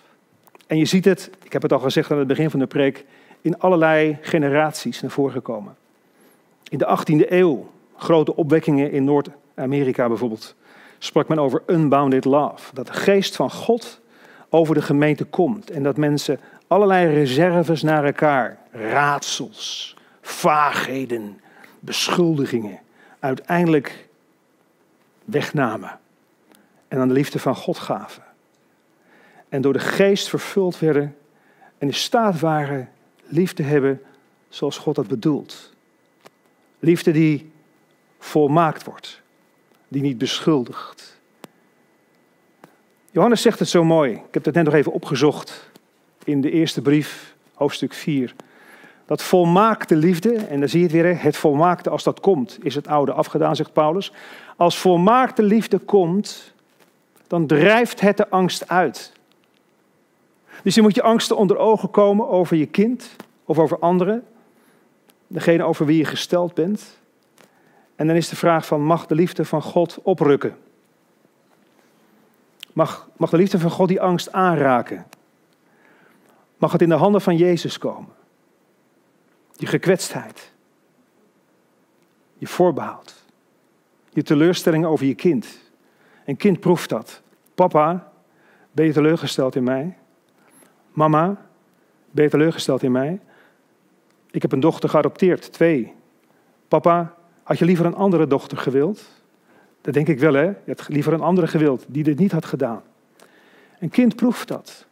En 0.66 0.78
je 0.78 0.84
ziet 0.84 1.04
het, 1.04 1.30
ik 1.50 1.56
heb 1.56 1.70
het 1.70 1.80
al 1.80 1.86
gezegd 1.86 2.10
aan 2.10 2.18
het 2.18 2.26
begin 2.26 2.50
van 2.50 2.60
de 2.60 2.66
preek, 2.66 3.04
in 3.40 3.58
allerlei 3.58 4.18
generaties 4.20 5.00
naar 5.00 5.10
voren 5.10 5.32
gekomen. 5.32 5.76
In 6.68 6.78
de 6.78 6.98
18e 6.98 7.30
eeuw, 7.30 7.70
grote 7.96 8.36
opwekkingen 8.36 8.92
in 8.92 9.04
Noord-Amerika 9.04 10.08
bijvoorbeeld, 10.08 10.54
sprak 10.98 11.28
men 11.28 11.38
over 11.38 11.62
unbounded 11.66 12.24
love. 12.24 12.74
Dat 12.74 12.86
de 12.86 12.92
geest 12.92 13.36
van 13.36 13.50
God 13.50 14.00
over 14.48 14.74
de 14.74 14.82
gemeente 14.82 15.24
komt 15.24 15.70
en 15.70 15.82
dat 15.82 15.96
mensen 15.96 16.40
allerlei 16.66 17.14
reserves 17.14 17.82
naar 17.82 18.04
elkaar, 18.04 18.58
raadsels, 18.70 19.96
vaagheden, 20.20 21.40
beschuldigingen, 21.80 22.78
uiteindelijk 23.18 24.08
wegnamen 25.24 25.98
en 26.88 26.98
aan 26.98 27.08
de 27.08 27.14
liefde 27.14 27.38
van 27.38 27.56
God 27.56 27.78
gaven. 27.78 28.22
En 29.48 29.62
door 29.62 29.72
de 29.72 29.78
geest 29.78 30.28
vervuld 30.28 30.78
werden 30.78 31.14
en 31.81 31.87
in 31.87 31.95
staat 31.95 32.40
waren 32.40 32.88
lief 33.27 33.53
te 33.53 33.62
hebben 33.62 34.01
zoals 34.49 34.79
God 34.79 34.95
dat 34.95 35.07
bedoelt. 35.07 35.73
Liefde 36.79 37.12
die 37.12 37.51
volmaakt 38.19 38.85
wordt, 38.85 39.21
die 39.88 40.03
niet 40.03 40.19
beschuldigt. 40.19 41.21
Johannes 43.11 43.43
zegt 43.43 43.59
het 43.59 43.69
zo 43.69 43.85
mooi. 43.85 44.12
Ik 44.12 44.35
heb 44.35 44.45
het 44.45 44.55
net 44.55 44.64
nog 44.64 44.75
even 44.75 44.93
opgezocht 44.93 45.71
in 46.25 46.40
de 46.40 46.51
eerste 46.51 46.83
brief, 46.83 47.35
hoofdstuk 47.55 47.93
4. 47.93 48.35
Dat 49.07 49.23
volmaakte 49.23 49.97
liefde, 49.97 50.35
en 50.35 50.61
dan 50.61 50.69
zie 50.69 50.79
je 50.79 50.85
het 50.85 50.95
weer, 50.95 51.23
het 51.23 51.37
volmaakte 51.37 51.90
als 51.90 52.03
dat 52.03 52.21
komt, 52.21 52.59
is 52.62 52.75
het 52.75 52.87
oude 52.87 53.12
afgedaan, 53.12 53.57
zegt 53.57 53.73
Paulus. 53.73 54.12
Als 54.57 54.79
volmaakte 54.79 55.43
liefde 55.43 55.79
komt, 55.79 56.53
dan 57.27 57.47
drijft 57.47 58.01
het 58.01 58.16
de 58.16 58.29
angst 58.29 58.69
uit. 58.69 59.12
Dus 60.62 60.75
je 60.75 60.83
moet 60.83 60.94
je 60.94 61.03
angsten 61.03 61.37
onder 61.37 61.57
ogen 61.57 61.90
komen 61.90 62.29
over 62.29 62.57
je 62.57 62.66
kind 62.66 63.16
of 63.44 63.59
over 63.59 63.79
anderen, 63.79 64.27
degene 65.27 65.64
over 65.64 65.87
wie 65.87 65.99
je 65.99 66.05
gesteld 66.05 66.55
bent. 66.55 66.99
En 67.96 68.07
dan 68.07 68.16
is 68.16 68.29
de 68.29 68.37
vraag 68.37 68.66
van, 68.66 68.85
mag 68.85 69.07
de 69.07 69.14
liefde 69.14 69.44
van 69.44 69.62
God 69.62 69.99
oprukken? 70.03 70.57
Mag, 72.73 73.09
mag 73.16 73.31
de 73.31 73.37
liefde 73.37 73.59
van 73.59 73.70
God 73.70 73.88
die 73.88 74.01
angst 74.01 74.33
aanraken? 74.33 75.07
Mag 76.57 76.73
het 76.73 76.83
in 76.83 76.88
de 76.88 76.94
handen 76.94 77.20
van 77.20 77.37
Jezus 77.37 77.79
komen? 77.79 78.12
Je 79.53 79.66
gekwetstheid, 79.66 80.53
je 82.38 82.46
voorbehoud, 82.46 83.25
je 84.11 84.23
teleurstelling 84.23 84.85
over 84.85 85.07
je 85.07 85.14
kind. 85.14 85.46
Een 86.25 86.37
kind 86.37 86.61
proeft 86.61 86.88
dat. 86.88 87.23
Papa, 87.55 88.12
ben 88.73 88.87
je 88.87 88.92
teleurgesteld 88.92 89.57
in 89.57 89.64
mij? 89.64 89.96
Mama, 90.92 91.37
ben 92.11 92.24
je 92.24 92.31
teleurgesteld 92.31 92.83
in 92.83 92.92
mij? 92.92 93.20
Ik 94.31 94.42
heb 94.42 94.53
een 94.53 94.61
dochter 94.61 94.88
geadopteerd, 94.88 95.53
twee. 95.53 95.92
Papa, 96.68 97.14
had 97.42 97.59
je 97.59 97.64
liever 97.64 97.87
een 97.87 97.94
andere 97.94 98.26
dochter 98.26 98.59
gewild? 98.59 99.09
Dat 99.81 99.94
denk 99.94 100.09
ik 100.09 100.18
wel, 100.18 100.35
hè? 100.35 100.44
Je 100.44 100.57
had 100.66 100.88
liever 100.88 101.12
een 101.12 101.20
andere 101.20 101.46
gewild 101.46 101.85
die 101.88 102.03
dit 102.03 102.18
niet 102.18 102.33
had 102.33 102.44
gedaan. 102.44 102.83
Een 103.79 103.90
kind 103.90 104.16
proeft 104.16 104.48
dat. 104.48 104.87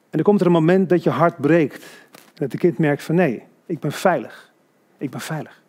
En 0.00 0.22
dan 0.22 0.22
komt 0.22 0.40
er 0.40 0.46
een 0.46 0.52
moment 0.52 0.88
dat 0.88 1.02
je 1.02 1.10
hart 1.10 1.40
breekt. 1.40 1.86
Dat 2.34 2.50
de 2.50 2.58
kind 2.58 2.78
merkt 2.78 3.02
van 3.02 3.14
nee, 3.14 3.42
ik 3.66 3.80
ben 3.80 3.92
veilig. 3.92 4.52
Ik 4.98 5.10
ben 5.10 5.20
veilig. 5.20 5.62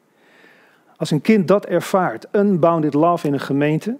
Als 0.97 1.11
een 1.11 1.21
kind 1.21 1.47
dat 1.47 1.65
ervaart, 1.65 2.27
unbounded 2.31 2.93
love 2.93 3.27
in 3.27 3.33
een 3.33 3.39
gemeente, 3.39 3.97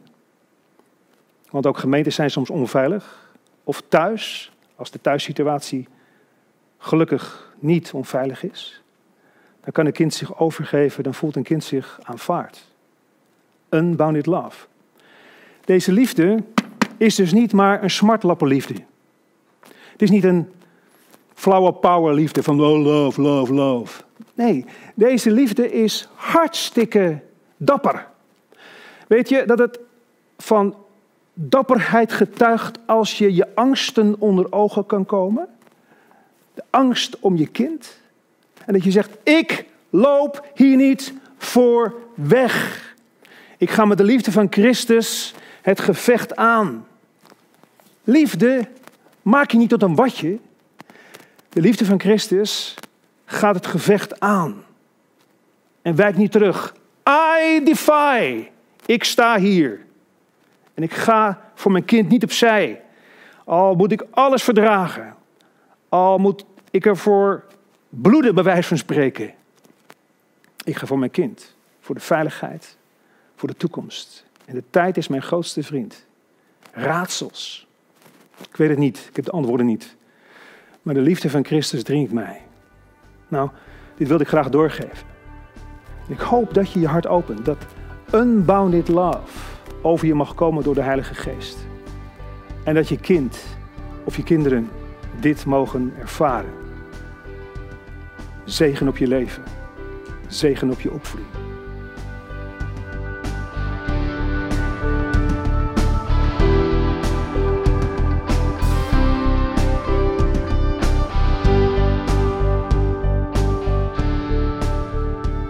want 1.50 1.66
ook 1.66 1.78
gemeentes 1.78 2.16
zijn 2.16 2.32
soms 2.32 2.50
onveilig, 2.50 3.27
of 3.68 3.84
thuis, 3.88 4.52
als 4.76 4.92
de 4.92 5.02
thuissituatie 5.02 5.88
gelukkig 6.78 7.54
niet 7.60 7.92
onveilig 7.92 8.44
is, 8.44 8.82
dan 9.62 9.72
kan 9.72 9.86
een 9.86 9.92
kind 9.92 10.14
zich 10.14 10.40
overgeven, 10.40 11.04
dan 11.04 11.14
voelt 11.14 11.36
een 11.36 11.44
kind 11.44 11.64
zich 11.64 12.00
aanvaard. 12.04 12.66
Unbounded 13.70 14.26
love. 14.26 14.68
Deze 15.66 15.92
liefde 15.92 16.44
is 16.98 17.16
dus 17.16 17.34
niet 17.34 17.54
maar 17.54 17.84
een 17.84 17.90
smartlappenliefde. 17.90 18.74
Het 19.92 20.02
is 20.02 20.10
niet 20.10 20.24
een 20.24 20.52
flower 21.34 21.74
power 21.74 22.14
liefde 22.14 22.44
van 22.44 22.56
love, 22.56 23.22
love, 23.22 23.54
love. 23.54 24.04
Nee, 24.34 24.66
deze 24.96 25.32
liefde 25.32 25.72
is 25.72 26.10
hartstikke 26.16 27.20
dapper. 27.58 28.08
Weet 29.08 29.30
je 29.30 29.46
dat 29.46 29.60
het 29.60 29.80
van 30.38 30.76
dapperheid 31.40 32.14
getuigt 32.14 32.80
als 32.86 33.18
je 33.18 33.36
je 33.36 33.56
angsten 33.56 34.16
onder 34.20 34.52
ogen 34.52 34.86
kan 34.86 35.06
komen? 35.06 35.48
De 36.54 36.64
angst 36.70 37.20
om 37.20 37.38
je 37.38 37.48
kind. 37.48 37.98
En 38.66 38.74
dat 38.74 38.84
je 38.84 38.92
zegt, 38.92 39.18
ik 39.24 39.66
loop 39.90 40.48
hier 40.54 40.76
niet 40.76 41.14
voor 41.38 41.96
weg. 42.14 42.86
Ik 43.58 43.70
ga 43.70 43.86
met 43.86 43.98
de 43.98 44.04
liefde 44.04 44.32
van 44.32 44.48
Christus 44.50 45.34
het 45.62 45.80
gevecht 45.80 46.36
aan. 46.36 46.88
Liefde 48.04 48.68
maak 49.22 49.52
je 49.52 49.58
niet 49.58 49.70
tot 49.70 49.82
een 49.82 49.96
watje. 49.96 50.38
De 51.50 51.62
liefde 51.62 51.86
van 51.86 52.00
Christus 52.00 52.76
gaat 53.26 53.56
het 53.56 53.66
gevecht 53.66 54.20
aan. 54.20 54.64
En 55.82 55.96
wijkt 55.96 56.18
niet 56.18 56.32
terug. 56.32 56.76
I 57.10 57.64
defy. 57.64 58.48
Ik 58.86 59.04
sta 59.04 59.40
hier. 59.40 59.86
En 60.78 60.84
ik 60.84 60.94
ga 60.94 61.42
voor 61.54 61.72
mijn 61.72 61.86
kind 61.86 62.10
niet 62.10 62.24
opzij. 62.24 62.82
Al 63.46 63.76
moet 63.76 63.92
ik 63.92 64.06
alles 64.10 64.44
verdragen. 64.44 65.16
Al 65.90 66.18
moet 66.18 66.46
ik 66.72 66.86
ervoor 66.86 67.44
bloeden, 67.90 68.36
bij 68.36 68.44
wijze 68.44 68.68
van 68.68 68.78
spreken. 68.78 69.34
Ik 70.64 70.76
ga 70.76 70.86
voor 70.86 71.00
mijn 71.00 71.12
kind. 71.12 71.56
Voor 71.80 71.96
de 71.96 72.02
veiligheid. 72.02 72.78
Voor 73.36 73.50
de 73.50 73.56
toekomst. 73.56 74.26
En 74.46 74.56
de 74.56 74.64
tijd 74.70 74.98
is 74.98 75.08
mijn 75.08 75.22
grootste 75.22 75.64
vriend. 75.64 76.06
Raadsels. 76.72 77.68
Ik 78.50 78.56
weet 78.56 78.70
het 78.70 78.78
niet. 78.78 79.06
Ik 79.10 79.16
heb 79.16 79.26
de 79.26 79.32
antwoorden 79.32 79.66
niet. 79.66 79.96
Maar 80.82 80.94
de 80.94 81.02
liefde 81.02 81.30
van 81.30 81.46
Christus 81.46 81.84
dringt 81.84 82.12
mij. 82.12 82.42
Nou, 83.28 83.50
dit 83.96 84.08
wilde 84.08 84.24
ik 84.24 84.30
graag 84.30 84.50
doorgeven. 84.50 85.08
Ik 86.08 86.20
hoop 86.20 86.54
dat 86.54 86.72
je 86.72 86.80
je 86.80 86.88
hart 86.88 87.08
opent. 87.08 87.46
Dat 87.46 87.66
unbounded 88.14 88.88
love 88.88 89.57
over 89.82 90.08
je 90.08 90.14
mag 90.14 90.34
komen 90.34 90.64
door 90.64 90.74
de 90.74 90.82
Heilige 90.82 91.16
Geest. 91.16 91.68
En 92.64 92.74
dat 92.74 92.88
je 92.88 92.98
kind 92.98 93.44
of 94.04 94.16
je 94.16 94.24
kinderen 94.24 94.70
dit 95.20 95.46
mogen 95.46 95.94
ervaren. 96.00 96.52
Zegen 98.44 98.88
op 98.88 98.98
je 98.98 99.08
leven. 99.08 99.44
Zegen 100.28 100.72
op 100.72 100.82
je 100.82 100.92
opvoeding. 100.92 101.47